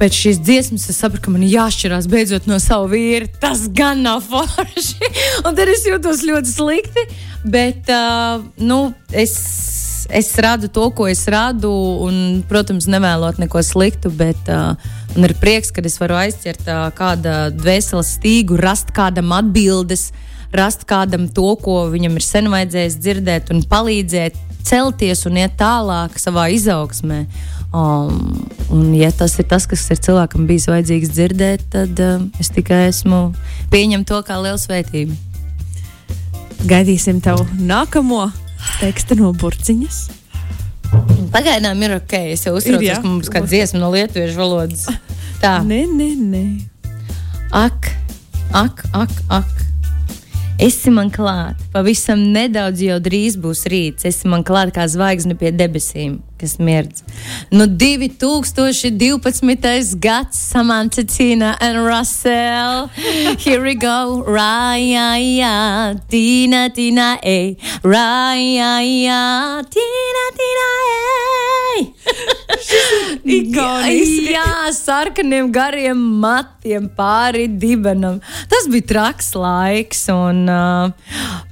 Pēc 0.00 0.20
šīs 0.24 0.42
dziesmas 0.42 0.90
es 0.90 0.98
sapratu, 0.98 1.28
ka 1.28 1.36
man 1.36 1.46
jāšķirās 1.46 2.10
beidzot 2.10 2.50
no 2.50 2.58
sava 2.62 2.90
vīra. 2.90 3.30
Tas 3.40 3.68
gan 3.70 4.02
nav 4.06 4.24
forši. 4.30 5.14
un 5.44 5.54
tad 5.54 5.70
es 5.70 5.86
jūtos 5.86 6.26
ļoti 6.26 6.56
slikti. 6.56 7.06
Bet, 7.46 7.86
uh, 7.92 8.42
nu, 8.58 8.90
es 9.14 9.36
es 10.08 10.30
radu 10.38 10.68
to, 10.68 10.90
ko 10.90 11.06
es 11.08 11.24
radu, 11.30 11.70
un, 12.06 12.42
protams, 12.48 12.88
nevēlot 12.90 13.40
neko 13.42 13.62
sliktu, 13.64 14.10
bet 14.14 14.50
uh, 14.52 14.76
man 15.16 15.28
ir 15.28 15.36
prieks, 15.40 15.72
ka 15.74 15.84
es 15.86 15.98
varu 16.00 16.18
aizķert 16.20 16.68
uh, 16.68 16.86
kāda 16.96 17.50
dvēseles 17.54 18.16
stīgu, 18.18 18.58
rast 18.60 18.92
kādam 18.96 19.34
atbildes, 19.36 20.10
rast 20.56 20.86
kādam 20.88 21.28
to, 21.32 21.54
ko 21.62 21.84
viņam 21.92 22.18
ir 22.18 22.24
sen 22.26 22.50
vajadzējis 22.52 22.98
dzirdēt, 23.02 23.52
un 23.54 23.64
palīdzēt 23.66 24.38
celties 24.66 25.26
un 25.28 25.38
iet 25.42 25.58
tālāk 25.60 26.18
savā 26.18 26.48
izaugsmē. 26.54 27.24
Um, 27.76 28.32
un, 28.72 28.88
ja 28.96 29.10
tas 29.12 29.34
ir 29.42 29.46
tas, 29.50 29.66
kas 29.68 29.84
ir 29.92 30.00
cilvēkam 30.00 30.46
bijis 30.48 30.68
vajadzīgs 30.70 31.12
dzirdēt, 31.12 31.68
tad 31.74 32.02
uh, 32.02 32.24
es 32.40 32.50
tikai 32.54 32.86
esmu 32.88 33.28
pieņem 33.74 34.06
to 34.08 34.22
kā 34.26 34.38
lielu 34.40 34.58
svētību. 34.62 35.18
Gaidīsim 36.66 37.20
tev 37.22 37.44
nākamo 37.60 38.30
teksta 38.80 39.16
no 39.18 39.32
burciņas. 39.36 39.98
Pagaidām 41.34 41.82
ir 41.84 41.96
ok. 41.98 42.14
Es 42.34 42.46
jau 42.46 42.54
uztraucos, 42.58 43.00
ka 43.02 43.06
mums 43.06 43.30
kāda 43.32 43.50
dziesma 43.50 43.82
no 43.82 43.90
lietuviešu 43.94 44.40
valodas. 44.40 44.86
Tā. 45.42 45.58
Nē, 45.70 45.82
nē, 45.90 46.10
nē. 46.20 46.44
Ak, 47.54 47.90
ak, 48.56 48.86
ak, 48.96 49.16
ak. 49.30 49.52
Esi 50.62 50.88
man 50.88 51.10
klāt, 51.12 51.60
pavisam 51.74 52.22
nedaudz 52.32 52.80
jau 52.80 52.96
drīz 53.02 53.36
būs 53.40 53.66
rīts. 53.68 54.08
Esi 54.08 54.30
man 54.30 54.44
klāt 54.46 54.72
kā 54.76 54.86
zvaigzne 54.88 55.36
pie 55.36 55.52
debesīm 55.52 56.22
kas 56.40 56.58
mirdz. 56.58 57.02
Nu, 57.50 57.66
2012. 57.66 60.00
gads, 60.00 60.38
Samantha, 60.38 61.04
Tina 61.04 61.56
and 61.60 61.86
Russell. 61.86 62.88
Here 63.38 63.62
we 63.62 63.74
go. 63.74 64.24
Raya, 64.26 66.00
Tina, 66.08 66.70
Tina, 66.70 67.18
ej. 67.22 67.56
Raya, 67.82 69.62
Tina, 69.70 70.24
Tina, 70.38 70.70
ej. 71.76 71.92
Ikoniski. 73.26 74.32
Jā, 74.32 74.70
sarkaniem 74.74 75.50
gariem 75.52 75.98
matiem 76.22 76.86
pāri 76.96 77.46
dibenam. 77.48 78.20
Tas 78.50 78.68
bija 78.70 78.86
traks 78.92 79.32
laiks, 79.36 80.04
un, 80.12 80.44
uh, 80.50 80.90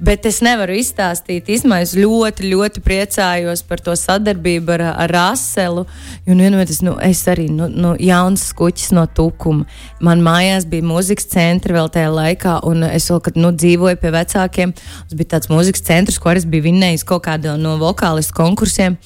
bet 0.03 0.25
es 0.29 0.41
nevaru 0.45 0.77
izstāstīt. 0.79 1.49
Es 1.51 1.95
ļoti, 1.95 2.49
ļoti 2.53 2.83
priecājos 2.85 3.63
par 3.67 3.83
to 3.83 3.95
sadarbību 3.99 4.74
ar, 4.75 4.83
ar 5.05 5.13
Raselu. 5.15 5.85
Un 6.29 6.43
vienmēr 6.43 6.71
nu, 6.85 6.95
es 7.03 7.23
arī 7.31 7.47
nu, 7.53 7.67
nu, 7.71 7.95
jauns 8.01 8.47
skuķis 8.51 8.93
no 8.97 9.05
tukuma. 9.07 9.65
Man 10.03 10.23
mājās 10.25 10.67
bija 10.69 10.85
mūzikas 10.85 11.29
centri 11.33 11.75
vēl 11.75 11.91
tajā 11.93 12.13
laikā, 12.13 12.59
un 12.69 12.87
es 12.89 13.09
vēl, 13.11 13.21
kad 13.25 13.39
nu, 13.39 13.51
dzīvoju 13.55 14.01
pie 14.01 14.13
vecākiem, 14.15 14.75
tas 14.75 15.17
bija 15.17 15.35
tāds 15.35 15.51
mūzikas 15.51 15.85
centrs, 15.85 16.21
ko 16.21 16.35
es 16.35 16.47
biju 16.49 16.69
vinnējis 16.69 17.07
kaut 17.07 17.25
kādā 17.27 17.57
no 17.59 17.77
vokālistu 17.81 18.35
konkursiem 18.37 18.99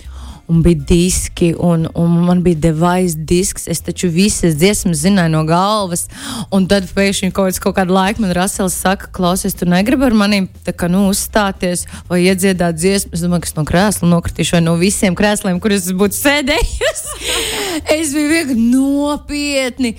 un 0.50 0.62
bija 0.65 0.82
diski, 0.89 1.53
un, 1.60 1.88
un 1.94 2.15
man 2.25 2.41
bija 2.44 2.58
device 2.70 3.18
disks. 3.18 3.68
Es 3.68 3.84
taču 3.86 4.10
visas 4.10 4.56
dziesmas 4.58 5.03
zināju 5.03 5.34
no 5.36 5.44
galvas, 5.46 6.08
un 6.51 6.65
tad 6.70 6.88
pēkšņi 6.96 7.29
kaut, 7.36 7.60
kaut 7.62 7.77
kādu 7.77 7.94
laiku 7.94 8.24
man 8.24 8.34
Rasels 8.34 8.77
saka, 8.82 9.12
klausies, 9.13 9.53
tu 9.58 9.68
negribi 9.70 10.08
ar 10.08 10.18
maniem 10.18 10.50
kā, 10.65 10.89
nu, 10.89 11.06
uzstāties 11.13 11.86
vai 12.10 12.24
iedziedāt 12.25 12.79
dziesmu. 12.79 13.13
Es 13.13 13.25
domāju, 13.25 13.46
ka 13.46 13.51
es 13.51 13.58
no 13.60 13.65
krēsla 13.70 14.10
nokritīšu 14.10 14.58
vai 14.58 14.63
no 14.65 14.75
visiem 14.82 15.18
krēsliem, 15.18 15.62
kurus 15.62 15.86
es 15.86 15.98
būtu 15.98 16.18
sēdējusi. 16.18 17.29
es 18.00 18.13
biju 18.15 18.34
vienkārši 18.34 18.65
nopietni, 18.74 19.94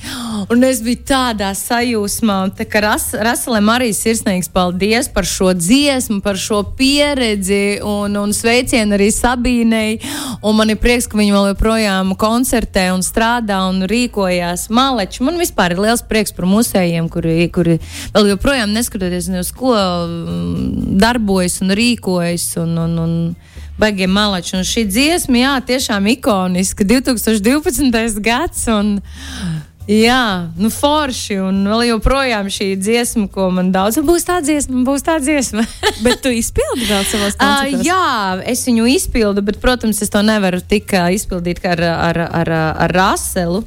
un 0.51 0.67
es 0.67 0.83
biju 0.85 1.05
tādā 1.13 1.53
sajūsmā. 1.55 2.41
Tā 2.59 2.67
kā 2.67 2.83
Ras, 2.85 3.11
Raselēm 3.15 3.71
arī 3.71 3.93
sirsnīgs 3.95 4.51
paldies 4.53 5.11
par 5.15 5.29
šo 5.29 5.53
dziesmu, 5.55 6.21
par 6.25 6.39
šo 6.41 6.65
pieredzi, 6.79 7.79
un, 7.87 8.19
un 8.19 8.35
sveicienu 8.35 8.99
arī 8.99 9.11
Sabīnei. 9.15 10.01
Un 10.41 10.57
man 10.57 10.73
ir 10.73 10.79
prieks, 10.81 11.05
ka 11.11 11.19
viņi 11.19 11.35
vēl 11.35 11.51
joprojām 11.51 12.15
koncertē 12.21 12.87
un 12.95 13.03
strādā 13.05 13.59
un 13.69 13.83
rīkojās 13.91 14.71
maleči. 14.73 15.21
Man 15.27 15.37
vispār 15.41 15.75
ir 15.75 15.83
liels 15.85 16.01
prieks 16.09 16.33
par 16.33 16.49
musējiem, 16.49 17.11
kuri, 17.13 17.45
kuri 17.53 17.77
vēl 18.15 18.31
joprojām 18.33 18.73
neskatoties 18.73 19.29
uz 19.37 19.53
ko 19.53 19.75
mm, 19.77 20.97
darbojas 21.01 21.61
un 21.61 21.77
rīkojas. 21.77 22.55
Un, 22.65 22.77
un, 22.87 22.99
un, 23.05 23.17
Baigie 23.81 24.05
malači. 24.05 24.59
Un 24.59 24.65
šī 24.67 24.83
dziesma, 24.89 25.39
jā, 25.41 25.53
tiešām 25.71 26.09
ikoniska. 26.13 26.85
2012. 26.85 28.21
gads. 28.21 28.67
Un, 28.69 28.99
Jā, 29.91 30.53
nu 30.55 30.69
forši. 30.71 31.41
Un 31.43 31.65
vēl 31.67 31.89
joprojām 31.89 32.47
šī 32.53 32.69
dziesma, 32.79 33.27
ko 33.33 33.49
man 33.55 33.73
daudz 33.75 33.99
būs 34.07 34.27
tā 34.29 34.39
dziesma, 34.45 34.85
būs 34.87 35.03
tā 35.07 35.17
dziesma. 35.23 35.65
bet 36.07 36.23
tu 36.23 36.31
izpildi 36.31 36.87
vēl 36.87 37.03
savos 37.11 37.35
koncertos? 37.35 37.81
Uh, 37.81 37.87
jā, 37.89 38.39
es 38.53 38.63
viņu 38.69 38.87
izpildu, 38.93 39.43
bet, 39.47 39.59
protams, 39.63 39.99
es 40.05 40.13
to 40.13 40.23
nevaru 40.23 40.63
tik 40.63 40.95
izpildīt 40.95 41.63
kā 41.65 41.75
ar, 41.75 41.85
ar, 41.91 42.23
ar, 42.43 42.55
ar 42.87 42.97
Raselu. 43.01 43.65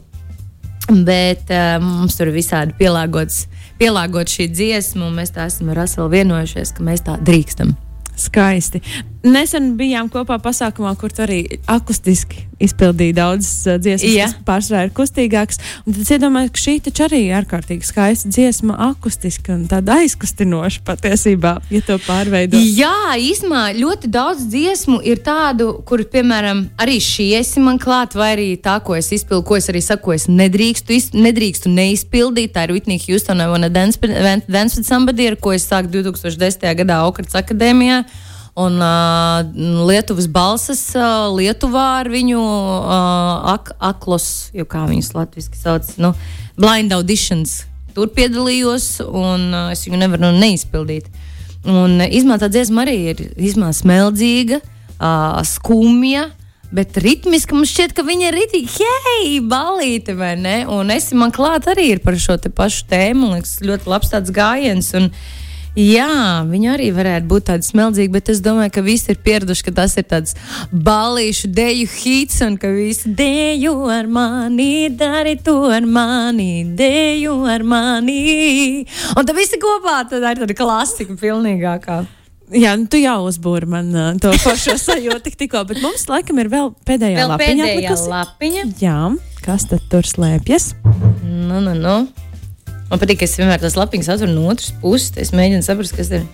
Bet 0.87 1.51
uh, 1.51 1.77
mums 1.83 2.15
tur 2.19 2.31
ir 2.31 2.37
visādi 2.37 2.75
pielāgots, 2.79 3.45
pielāgot 3.79 4.31
šī 4.31 4.47
dziesma, 4.51 5.09
un 5.09 5.19
mēs 5.19 5.35
tā 5.35 5.49
esam 5.51 5.71
ar 5.73 5.83
Raselu 5.83 6.11
vienojušies, 6.11 6.75
ka 6.77 6.87
mēs 6.87 7.03
tā 7.03 7.19
drīkstam. 7.19 7.75
Skaisti. 8.19 8.83
Nesen 9.23 9.77
bijām 9.79 10.09
kopā 10.11 10.35
pasākumā, 10.43 10.97
kur 10.99 11.13
arī 11.23 11.45
akustiski 11.71 12.41
izpildīja 12.63 13.15
daudzas 13.21 13.51
uh, 13.67 13.77
dziesmas, 13.79 14.11
Jā. 14.11 14.25
kas 14.27 14.43
pārsvarā 14.47 14.81
ir 14.87 14.91
kustīgākas. 14.95 15.59
Tad 15.85 15.99
es 16.03 16.11
iedomājos, 16.11 16.51
ka 16.51 16.61
šī 16.63 16.73
taču 16.83 17.05
arī 17.05 17.21
ir 17.29 17.37
ārkārtīgi 17.37 17.87
skaista 17.87 18.31
dziesma, 18.31 18.75
akustiski 18.89 19.53
un 19.55 19.61
tāda 19.71 19.95
aizkustinoša 20.03 20.83
patiesībā, 20.87 21.53
ja 21.71 21.81
to 21.87 21.97
pārveido. 22.03 22.59
Jā, 22.59 23.15
īsumā 23.19 23.61
ļoti 23.77 24.11
daudz 24.11 24.43
dziesmu 24.51 24.99
ir 25.07 25.23
tādu, 25.23 25.69
kur, 25.87 26.03
piemēram, 26.03 26.65
arī 26.83 26.99
šī 27.03 27.29
esi 27.39 27.63
man 27.63 27.79
klāt, 27.79 28.17
vai 28.19 28.33
arī 28.35 28.49
tā, 28.59 28.75
ko 28.83 28.97
es 28.99 29.11
izpildu, 29.15 29.45
ko 29.47 29.59
es 29.59 29.71
arī 29.71 29.83
saku, 29.83 30.17
es 30.17 30.27
nedrīkstu, 30.27 30.97
iz, 30.99 31.09
nedrīkstu 31.15 31.71
neizpildīt. 31.71 32.51
Tā 32.57 32.67
ir 32.67 32.75
Whitney 32.75 32.99
Houston, 33.07 33.39
I 33.39 33.47
wanna 33.51 33.71
dance, 33.71 33.99
dance 34.03 34.75
with 34.75 34.87
somebody, 34.87 35.31
ar 35.31 35.39
ko 35.39 35.55
es 35.55 35.67
sāku 35.71 35.91
2010. 35.95 36.67
gadā 36.83 37.01
Okrats 37.07 37.39
akadēmijā. 37.39 38.03
Un 38.53 38.77
uh, 38.77 39.41
Lietuvas 39.87 40.27
balss 40.29 40.91
uh, 40.93 41.25
Lietuvā 41.33 41.85
ar 42.03 42.09
viņu 42.13 42.37
uh, 42.37 43.55
ak 43.55 43.71
aklos, 43.81 44.51
jau 44.53 44.65
kā 44.69 44.83
viņas 44.89 45.13
latviešu 45.15 45.57
sauc, 45.57 45.89
nu, 45.97 46.13
blind 46.59 46.93
auditions. 46.93 47.63
Tur 47.97 48.11
piedalījos, 48.13 48.99
un 49.05 49.49
uh, 49.49 49.71
es 49.73 49.81
viņu 49.87 50.03
nevaru 50.03 50.29
neizpildīt. 50.37 51.09
Un 51.65 51.97
uh, 51.97 52.05
izmēta 52.05 52.51
dziesma 52.53 52.85
arī 52.85 52.97
ir 53.15 53.25
izmēta 53.41 53.79
smeldzīga, 53.81 54.61
uh, 54.61 55.41
skumja, 55.49 56.29
Bet 56.73 56.95
ritmiski 56.97 57.53
mums 57.53 57.69
šķiet, 57.69 57.91
ka 57.93 58.01
viņa 58.01 58.31
ir 58.31 58.35
rītīgi, 58.39 58.85
hei, 59.05 59.25
balīti, 59.45 60.15
vai 60.17 60.31
ne? 60.41 60.55
Un 60.73 60.89
es 60.89 61.11
man 61.13 61.29
klāt 61.33 61.67
arī 61.69 61.91
ir 61.93 61.99
par 62.01 62.17
šo 62.17 62.39
te 62.41 62.49
pašu 62.49 62.87
tēmu. 62.89 63.27
Man 63.27 63.35
liekas, 63.37 63.59
ļoti 63.61 63.91
labs 63.91 64.09
tāds 64.09 64.33
gājiens. 64.33 64.89
Un, 64.97 65.11
Jā, 65.73 66.43
viņa 66.45 66.73
arī 66.75 66.91
varētu 66.93 67.25
būt 67.31 67.45
tāda 67.49 67.65
smeldzīga, 67.65 68.11
bet 68.13 68.27
es 68.29 68.41
domāju, 68.45 68.69
ka 68.75 68.81
visi 68.85 69.09
ir 69.09 69.17
pieraduši, 69.25 69.63
ka 69.65 69.71
tas 69.79 69.95
ir 69.97 70.05
tāds 70.05 70.35
balīšu 70.69 71.49
deju 71.49 71.87
hits 71.95 72.43
un 72.45 72.59
ka 72.61 72.69
visi 72.69 73.09
deju 73.17 73.73
ar 73.89 74.05
mani, 74.05 74.89
dari 74.93 75.33
to 75.41 75.55
ar 75.73 75.81
mani, 75.89 76.61
deju 76.77 77.39
ar 77.49 77.65
mani. 77.65 78.83
Un 79.17 79.25
tad 79.25 79.33
visi 79.37 79.57
kopā 79.61 80.03
tad 80.11 80.21
ir 80.21 80.43
tāda 80.43 80.57
klasika 80.59 81.17
pilnīgākā. 81.17 82.03
Jā, 82.53 82.75
nu, 82.77 82.85
tu 82.91 82.99
jau 83.01 83.23
uzbūri 83.25 83.65
man 83.71 83.87
uh, 83.97 84.09
to 84.21 84.29
pašu 84.43 84.75
sajūtu 84.77 85.23
tik, 85.25 85.39
tikko, 85.41 85.63
bet 85.71 85.79
mums 85.81 86.03
laikam 86.11 86.37
ir 86.43 86.51
vēl 86.53 86.69
pēdējā 86.85 87.17
Vēl 87.23 87.31
lapiņa. 87.33 87.47
pēdējā 87.49 87.79
atlikusi. 87.79 88.11
lapiņa. 88.13 88.65
Jā, 88.83 88.97
kas 89.41 89.65
tad 89.71 89.87
tur 89.89 90.05
slēpjas? 90.05 90.75
Nu, 91.23 91.63
nu, 91.65 91.73
nu. 91.73 91.95
Man 92.93 93.01
patīk, 93.01 93.23
ka 93.23 93.25
es 93.25 93.39
vienmēr 93.39 93.57
tās 93.57 93.73
lapiņas 93.73 94.07
atveru 94.13 94.35
no 94.35 94.51
otras 94.51 94.69
puses. 94.77 95.15
Es 95.17 95.31
mēģinu 95.33 95.65
saprast, 95.65 95.95
kas 95.97 96.11
ir. 96.13 96.27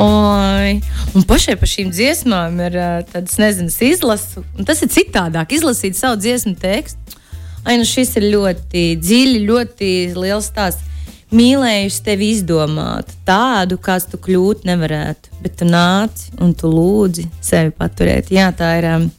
Oi, 0.00 0.78
un 1.12 1.26
pašai 1.28 1.58
par 1.60 1.68
šīm 1.68 1.90
dziesmām 1.92 2.56
ir 2.70 2.78
tādas, 3.10 3.36
nezinu, 3.36 3.68
izlasu. 3.68 4.46
Un 4.56 4.64
tas 4.64 4.80
ir 4.80 4.88
citādāk, 4.94 5.52
izlasīt 5.58 6.00
savu 6.00 6.16
dziesmu 6.22 6.54
tekstu. 6.56 7.20
Ai, 7.66 7.76
nu 7.76 7.84
šis 7.84 8.14
ir 8.16 8.30
ļoti 8.32 8.86
dziļi, 9.02 9.44
ļoti 9.44 9.92
liels 10.16 10.48
stāsts. 10.54 10.88
Mīlējusi 11.28 12.00
tevi 12.08 12.30
izdomāt, 12.32 13.12
tādu, 13.28 13.76
kāds 13.76 14.08
tu 14.08 14.16
kļūt 14.24 14.64
nevarētu. 14.70 15.36
Bet 15.44 15.60
tu 15.60 15.68
nāci 15.68 16.32
un 16.40 16.56
tu 16.56 16.72
lūdzi 16.72 17.28
sevi 17.44 17.76
paturēt. 17.76 18.32
Jā, 18.32 18.48
tā 18.56 18.72
ir. 18.80 18.88
Um, 18.94 19.10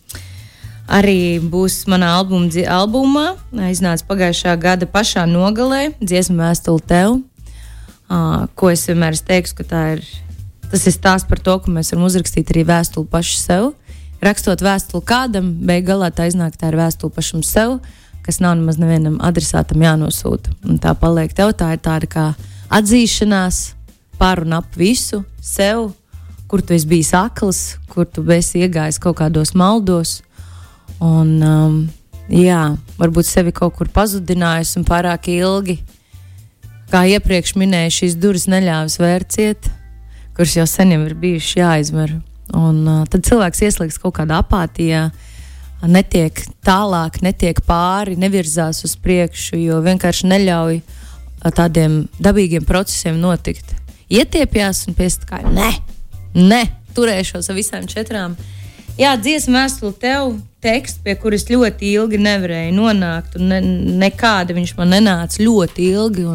arī 0.89 1.39
būs 1.39 1.83
manā 1.89 2.09
albuma, 2.17 2.49
dzi- 2.49 2.65
albumā. 2.67 3.35
Iznāca 3.69 4.07
pagājušā 4.09 4.55
gada 4.59 4.89
pašā 4.89 5.27
nogalē, 5.29 5.93
dziesmu 6.01 6.41
vēstule 6.41 6.81
tev. 6.81 7.19
Uh, 8.09 8.47
ko 8.57 8.71
es 8.73 8.87
vienmēr 8.89 9.13
esmu 9.13 9.27
teicis, 9.29 9.53
ka 9.53 9.83
ir. 9.93 10.01
Tas 10.69 10.85
ir 10.85 10.93
stāsts 10.93 11.29
par 11.29 11.39
to, 11.41 11.55
ka 11.61 11.71
mēs 11.73 11.93
varam 11.93 12.05
uzrakstīt 12.05 12.51
arī 12.53 12.65
vēstuli 12.65 13.09
paši 13.09 13.37
sev. 13.37 13.71
Rakstot 14.21 14.61
vēstuli 14.61 15.05
kādam, 15.05 15.53
beigās 15.65 16.13
tā 16.17 16.27
iznāk, 16.29 16.57
tā 16.59 16.69
ir 16.69 16.77
vēstule 16.77 17.13
pašam 17.15 17.41
sev, 17.45 17.79
kas 18.25 18.41
nav 18.43 18.57
nemaz 18.59 18.77
nevienam 18.77 19.17
adresātam 19.23 19.81
jānosūta. 19.81 20.53
Un 20.67 20.77
tā 20.81 20.93
paliek 20.93 21.33
tev, 21.33 21.53
tā 21.57 21.71
ir 21.73 21.81
tāda 21.81 22.09
kā 22.09 22.25
atzīšanās 22.69 23.61
par 24.19 24.43
un 24.43 24.57
ap 24.59 24.75
visu 24.77 25.23
sev, 25.41 25.93
kur 26.49 26.61
tu 26.61 26.75
esi 26.75 26.89
bijis 26.89 27.13
akls, 27.17 27.61
kur 27.89 28.05
tu 28.05 28.25
esi 28.35 28.65
iegājis 28.65 28.99
kaut 29.01 29.21
kādos 29.21 29.55
maldos. 29.57 30.19
Un, 31.03 31.31
um, 31.43 31.77
jā, 32.27 32.75
varbūt 32.99 33.27
sevi 33.29 33.53
kaut 33.55 33.77
kur 33.77 33.89
pazudinājis 33.93 34.75
un 34.79 34.85
pārāk 34.87 35.29
ilgi. 35.31 35.79
Kā 36.89 37.05
iepriekš 37.07 37.55
minēju, 37.59 37.95
šīs 37.99 38.17
durvis 38.19 38.47
neļāvis 38.49 38.97
vērciet, 38.99 39.69
kuras 40.35 40.55
jau 40.57 40.65
sen 40.67 40.95
jau 40.95 41.03
ir 41.05 41.15
bijušas 41.19 41.57
jāizver. 41.61 42.15
Un 42.57 42.81
uh, 42.87 43.03
tad 43.09 43.27
cilvēks 43.27 43.63
ieslīgs 43.67 43.99
kaut 44.01 44.17
kādā 44.17 44.41
apātijā, 44.41 45.09
netiek 45.85 46.41
tālāk, 46.65 47.21
netiek 47.23 47.61
pāri, 47.63 48.17
nevirzās 48.19 48.81
uz 48.87 48.97
priekšu, 48.99 49.59
jo 49.61 49.79
vienkārši 49.85 50.31
neļauj 50.33 50.81
uh, 50.81 51.51
tādiem 51.55 52.01
dabīgiem 52.19 52.65
procesiem 52.67 53.19
notikt. 53.21 53.75
Ietiepjas 54.09 54.87
un 54.89 54.97
piesakā, 54.97 55.43
nē, 55.45 55.69
nē, 56.35 56.63
turēšos 56.97 57.51
ar 57.51 57.57
visām 57.57 57.85
četrām. 57.89 58.35
Jā, 58.99 59.13
dziesma 59.15 59.61
vēstule 59.61 59.93
tev, 59.95 60.33
teksts, 60.59 60.99
pie 61.05 61.13
kuras 61.15 61.45
ļoti 61.47 61.93
ilgi 61.95 62.17
nevarēju 62.19 62.73
nonākt, 62.75 63.37
un 63.39 63.47
ne, 63.47 63.59
nekāda 64.01 64.51
viņš 64.57 64.73
man 64.75 64.91
nenāca 64.91 65.39
ļoti 65.39 65.85
ilgi. 65.93 66.25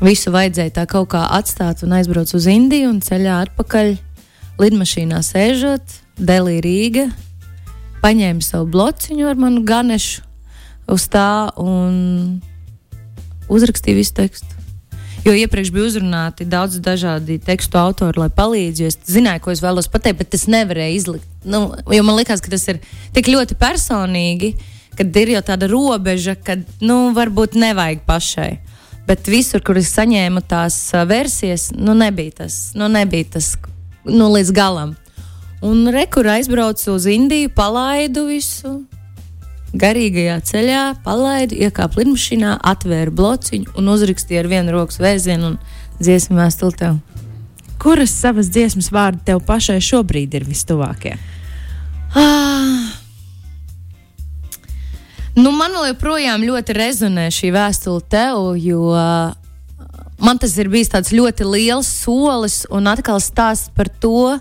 Visu 0.00 0.32
vajadzēja 0.32 0.72
tā 0.78 0.86
kaut 0.88 1.10
kā 1.12 1.26
atstāt 1.36 1.84
un 1.84 1.92
aizbraukt 1.98 2.32
uz 2.38 2.48
Indiju 2.48 2.94
un 2.94 3.02
ceļā 3.04 3.42
atpakaļ. 3.44 3.98
Lidmašīnā 4.58 5.20
sēžot, 5.22 5.98
Delī 6.16 6.62
Rīga, 6.64 7.10
paņēma 8.00 8.42
savu 8.42 8.72
blociņu 8.72 9.28
ar 9.28 9.36
manu 9.38 9.66
ganešu 9.68 10.24
uz 10.88 11.04
tā 11.12 11.52
un 11.60 12.40
uzrakstīja 13.52 14.00
visu 14.00 14.16
tekstu. 14.16 14.57
Jo 15.26 15.34
iepriekš 15.34 15.70
bija 15.74 15.88
uzrunāti 15.88 16.46
daudz 16.48 16.78
dažādi 16.82 17.38
tekstu 17.42 17.78
autori, 17.80 18.20
lai 18.20 18.30
palīdzētu. 18.32 18.88
Es 18.88 19.12
zināju, 19.12 19.42
ko 19.44 19.52
es 19.52 19.62
vēlos 19.64 19.90
pateikt, 19.90 20.20
bet 20.22 20.36
es 20.38 20.46
nevarēju 20.50 20.98
izlikt. 20.98 21.26
Nu, 21.44 21.72
jo 21.92 22.04
man 22.06 22.18
liekas, 22.20 22.42
ka 22.44 22.52
tas 22.52 22.66
ir 22.70 22.78
tik 23.16 23.30
ļoti 23.32 23.58
personīgi, 23.58 24.52
kad 24.98 25.18
ir 25.20 25.34
jau 25.34 25.42
tāda 25.50 25.68
robeža, 25.70 26.36
ka 26.38 26.60
nu, 26.80 27.10
varbūt 27.16 27.58
nevajag 27.58 28.04
pašai. 28.06 28.52
Bet 29.08 29.28
visur, 29.30 29.62
kur 29.64 29.78
es 29.80 29.90
saņēmu 29.96 30.42
tās 30.48 30.76
versijas, 31.08 31.70
nu, 31.74 31.96
nebija 31.96 32.44
tas, 32.44 32.60
nu, 32.78 32.90
nebija 32.92 33.34
tas 33.38 33.54
nu, 34.04 34.28
līdz 34.34 34.52
galam. 34.54 34.94
Un 35.64 35.88
rekur 35.90 36.28
aizbraucu 36.30 36.92
uz 36.94 37.08
Indiju, 37.10 37.50
palaidu 37.56 38.28
visu, 38.28 38.76
garīgajā 39.76 40.38
ceļā, 40.48 40.82
palaidu, 41.04 41.58
iekāpu 41.58 42.02
lidmašīnā, 42.02 42.54
atvēru 42.70 43.14
blociņu 43.18 43.74
un 43.76 43.90
uzrakstīju 43.92 44.42
ar 44.42 44.50
vienu 44.50 44.74
rokas 44.76 45.00
vēzienu 45.02 45.52
un 45.52 45.58
dziesmu 46.00 46.38
vēstuli 46.38 46.78
tev. 46.78 47.00
Kuras 47.78 48.14
savas 48.14 48.48
dziesmas 48.50 48.90
vārdi 48.94 49.22
tev 49.28 49.42
pašai 49.46 49.78
šobrīd 49.84 50.34
ir 50.34 50.46
vistuvākie? 50.48 51.14
Ah. 52.16 52.96
Nu, 55.38 55.52
man 55.54 55.76
joprojām 55.86 56.42
ļoti 56.42 56.74
rezonē 56.74 57.28
šī 57.30 57.52
vēstule 57.54 58.02
tev, 58.10 58.56
jo 58.58 58.88
uh, 58.90 59.36
man 60.18 60.40
tas 60.42 60.56
ir 60.58 60.70
bijis 60.72 60.90
tāds 60.90 61.12
ļoti 61.14 61.46
liels 61.46 61.90
solis 62.00 62.64
un 62.74 62.90
atkal 62.90 63.20
stāsts 63.22 63.70
par 63.76 63.92
to, 64.02 64.38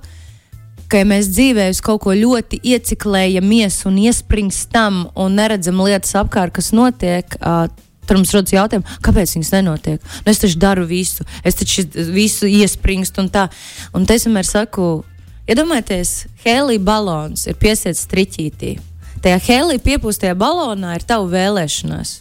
ka 0.92 1.02
ja 1.02 1.08
mēs 1.08 1.32
dzīvē 1.34 1.68
uz 1.74 1.82
kaut 1.84 2.02
ko 2.06 2.16
ļoti 2.16 2.60
ieciklējamies 2.64 3.82
un 3.90 4.00
iespringstam 4.06 5.04
un 5.16 5.38
neredzam 5.38 5.82
lietas 5.84 6.16
apkārt, 6.20 6.56
kas 6.58 6.74
notiek. 6.76 7.38
Uh, 7.42 7.68
Tad 8.08 8.16
mums 8.16 8.32
rodas 8.32 8.54
jautājums, 8.56 8.88
kāpēc 9.04 9.34
viņas 9.36 9.50
nenotiek. 9.52 10.04
Nu, 10.24 10.32
es 10.32 10.40
taču 10.40 10.56
daru 10.62 10.86
visu, 10.88 11.26
es 11.44 11.58
taču 11.60 11.84
visu 12.16 12.48
iespringstu 12.48 13.20
un 13.20 13.28
tā. 13.34 13.50
Un 13.92 14.06
es 14.08 14.24
vienmēr 14.24 14.48
saku, 14.48 15.02
iedomājieties, 15.44 16.14
Helija 16.46 16.86
balons 16.88 17.44
ir 17.52 17.60
piesiets 17.60 18.06
triķītī. 18.08 18.78
Tajā 19.26 19.42
Helija 19.50 19.84
piepūstajā 19.84 20.38
balonā 20.40 20.96
ir 20.96 21.04
tava 21.10 21.28
vēlēšanās. 21.34 22.14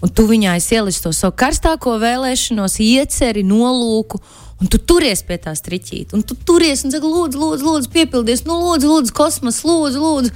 Un 0.00 0.08
tu 0.08 0.24
viņā 0.24 0.56
ieliec 0.56 0.96
to 1.04 1.12
savu 1.12 1.36
karstāko 1.36 1.98
vēlēšanos, 2.00 2.78
ieceri, 2.80 3.44
nolūku, 3.44 4.22
un 4.60 4.70
tu 4.70 4.78
turies 4.78 5.22
pie 5.26 5.38
tā 5.40 5.54
striķīta. 5.56 6.16
Un 6.18 6.24
tu 6.26 6.36
turies 6.36 6.84
un 6.84 6.92
saki, 6.92 7.06
lūdzu, 7.06 7.40
lūdzu, 7.40 7.66
lūdzu 7.66 7.92
piepildies, 7.94 8.44
nu, 8.48 8.58
lūdzu, 8.60 8.90
lūdzu, 8.90 9.16
kosmos, 9.16 9.62
lūdzu, 9.66 10.02
lūdzu. 10.04 10.34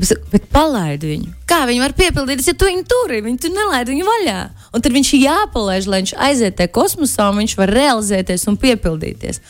Bet, 0.00 0.22
bet 0.32 0.46
palaid 0.48 1.02
viņu. 1.04 1.28
Kā 1.48 1.66
viņi 1.68 1.82
var 1.82 1.92
piepildīties, 1.98 2.46
ja 2.48 2.56
tu 2.56 2.70
viņu 2.70 2.86
turi, 2.88 3.18
viņi 3.24 3.42
tu 3.42 3.50
nelaid 3.52 3.90
viņu 3.90 4.06
vaļā? 4.06 4.38
Un 4.72 4.84
tad 4.84 4.94
viņš 4.96 5.10
ir 5.12 5.26
jāpalaiž, 5.26 5.88
lai 5.90 6.00
viņš 6.00 6.14
aiziet 6.28 6.56
tajā 6.56 6.72
kosmosā 6.72 7.26
un 7.28 7.42
viņš 7.42 7.56
var 7.58 7.74
realizēties 7.74 8.46
un 8.48 8.56
piepildīties. 8.62 9.42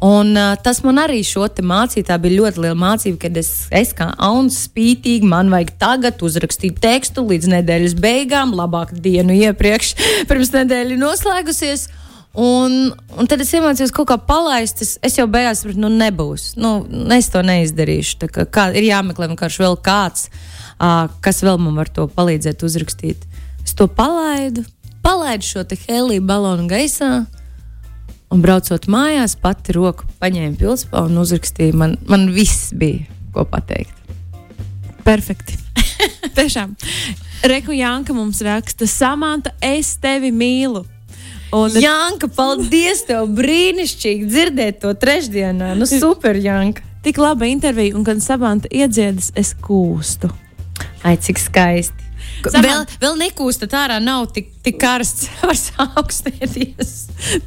Un, 0.00 0.30
uh, 0.38 0.54
tas 0.62 0.78
man 0.86 1.00
arī 1.02 1.20
šo. 1.26 1.44
Tā 1.50 2.16
bija 2.22 2.38
ļoti 2.38 2.62
liela 2.62 2.78
mācība, 2.78 3.18
kad 3.26 3.36
es, 3.36 3.50
es 3.74 3.90
kā 3.96 4.12
auns 4.14 4.62
spītīgi, 4.68 5.26
man 5.28 5.50
vajag 5.52 5.74
tagad 5.80 6.22
uzrakstīt 6.22 6.78
tekstu 6.80 7.26
līdz 7.26 7.50
nedēļas 7.58 7.98
beigām, 7.98 8.54
labāk 8.56 8.94
dienu 8.94 9.34
iepriekš, 9.34 9.96
pirms 10.30 10.54
nedēļa 10.54 11.00
noslēgusies. 11.02 11.88
Un, 12.38 12.92
un 13.18 13.26
tad 13.26 13.40
es 13.42 13.50
iemācījos 13.56 13.90
kaut 13.94 14.12
kā 14.12 14.16
palaist. 14.22 14.82
Es, 14.84 14.92
es 15.02 15.16
jau 15.18 15.26
beigās 15.30 15.64
sapratu, 15.64 15.80
nu, 15.82 15.90
nebūs. 15.90 16.52
Nu, 16.60 16.84
es 17.16 17.30
to 17.34 17.42
neizdarīšu. 17.42 18.20
Tā 18.22 18.28
Kā, 18.30 18.44
kā, 18.46 18.68
ir 18.78 18.86
jāmeklē 18.86 19.26
vienkārši 19.32 19.64
vēl 19.64 19.74
kāds, 19.82 20.28
uh, 20.78 21.08
kas 21.24 21.42
vēl 21.42 21.58
man 21.62 21.80
var 21.80 21.90
to 21.90 22.06
palīdzēt 22.14 22.62
uzrakstīt. 22.62 23.24
Es 23.64 23.74
to 23.74 23.88
palaidu, 23.90 24.62
palaidu 25.02 25.48
šo 25.48 25.64
heliju 25.88 26.22
balonu 26.28 26.68
gaisā. 26.70 27.26
Un 28.30 28.44
braucot 28.44 28.86
mājās, 28.92 29.34
pati 29.40 29.74
roku 29.74 30.06
paņēma 30.20 30.60
pilspā 30.60 31.06
un 31.08 31.18
uzrakstīja. 31.18 31.74
Man, 31.74 31.96
man 32.06 32.28
viss 32.36 32.70
bija 32.76 33.08
ko 33.34 33.46
pateikt. 33.48 33.96
Perfekti. 35.02 35.56
Tiešām. 36.38 36.76
Reku 37.48 37.74
Janka 37.74 38.14
mums 38.14 38.44
raksta, 38.44 38.86
Samanta, 38.86 39.54
es 39.64 39.96
tevi 40.02 40.30
mīlu. 40.34 40.84
Un 41.56 41.72
Janka, 41.80 42.28
paldies 42.28 43.06
tev! 43.08 43.30
Brīnišķīgi 43.38 44.28
dzirdēt 44.28 44.82
to 44.82 44.92
trešdienā. 44.92 45.72
Nu, 45.78 45.88
super, 45.88 46.36
Janka! 46.36 46.84
tik 47.02 47.18
laba 47.18 47.46
intervija, 47.46 47.96
un 47.96 48.04
kad 48.04 48.20
Sabanta 48.20 48.68
iedziedas, 48.74 49.30
es 49.38 49.54
kūstu. 49.64 50.28
Ai, 51.06 51.16
cik 51.16 51.40
skaisti! 51.40 52.07
Samant- 52.48 52.68
Vēl, 52.68 52.84
vēl 53.02 53.16
nekūstat 53.24 53.74
ārā, 53.74 53.98
nav 54.02 54.28
tik, 54.34 54.50
tik 54.64 54.78
karsts, 54.80 55.28
var 55.42 55.58
augstēties. 55.98 56.92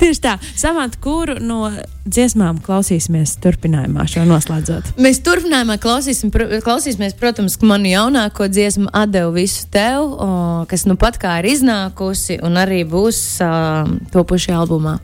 Tieši 0.02 0.22
tā, 0.24 0.36
Samanta, 0.60 1.00
kuru 1.02 1.38
no 1.39 1.70
dziesmām 2.04 2.60
klausīsimies 2.65 3.38
turpinājumā, 3.44 4.06
šo 4.12 4.26
noslēdzot. 4.28 4.94
Mēs 5.02 5.22
turpinājumā 5.26 5.78
klausīsim, 5.82 6.32
pr 6.34 6.60
klausīsimies, 6.65 7.15
protams, 7.20 7.56
manu 7.63 7.91
jaunāko 7.94 8.50
dziesmu 8.52 8.91
Adevu 8.94 9.36
visu 9.38 9.67
tev, 9.72 10.12
o, 10.12 10.32
kas 10.70 10.86
nu 10.89 10.98
pat 11.00 11.20
kā 11.22 11.38
ir 11.41 11.52
iznākusi 11.54 12.41
un 12.44 12.60
arī 12.60 12.82
būs 12.89 13.22
uh, 13.46 13.88
topuši 14.12 14.56
albumā. 14.58 14.98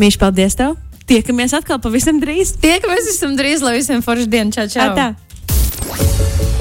Mīļš, 0.00 0.18
paldies 0.18 0.58
tev! 0.58 0.78
Tiekamies 1.06 1.52
atkal 1.58 1.80
pavisam 1.82 2.20
drīz! 2.22 2.54
Tiekamies 2.62 3.10
visam 3.10 3.36
drīz, 3.38 3.62
lai 3.62 3.76
visiem 3.76 4.02
forši 4.02 4.30
dienu 4.32 4.54
čau 4.54 4.66
čau! 4.72 4.92
Tā! 4.96 5.12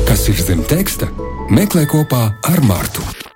Kas 0.08 0.28
ir 0.28 0.42
zem 0.44 0.66
teksta? 0.68 1.08
Meklē 1.52 1.84
kopā 1.84 2.22
ar 2.48 2.64
Mārtu. 2.64 3.31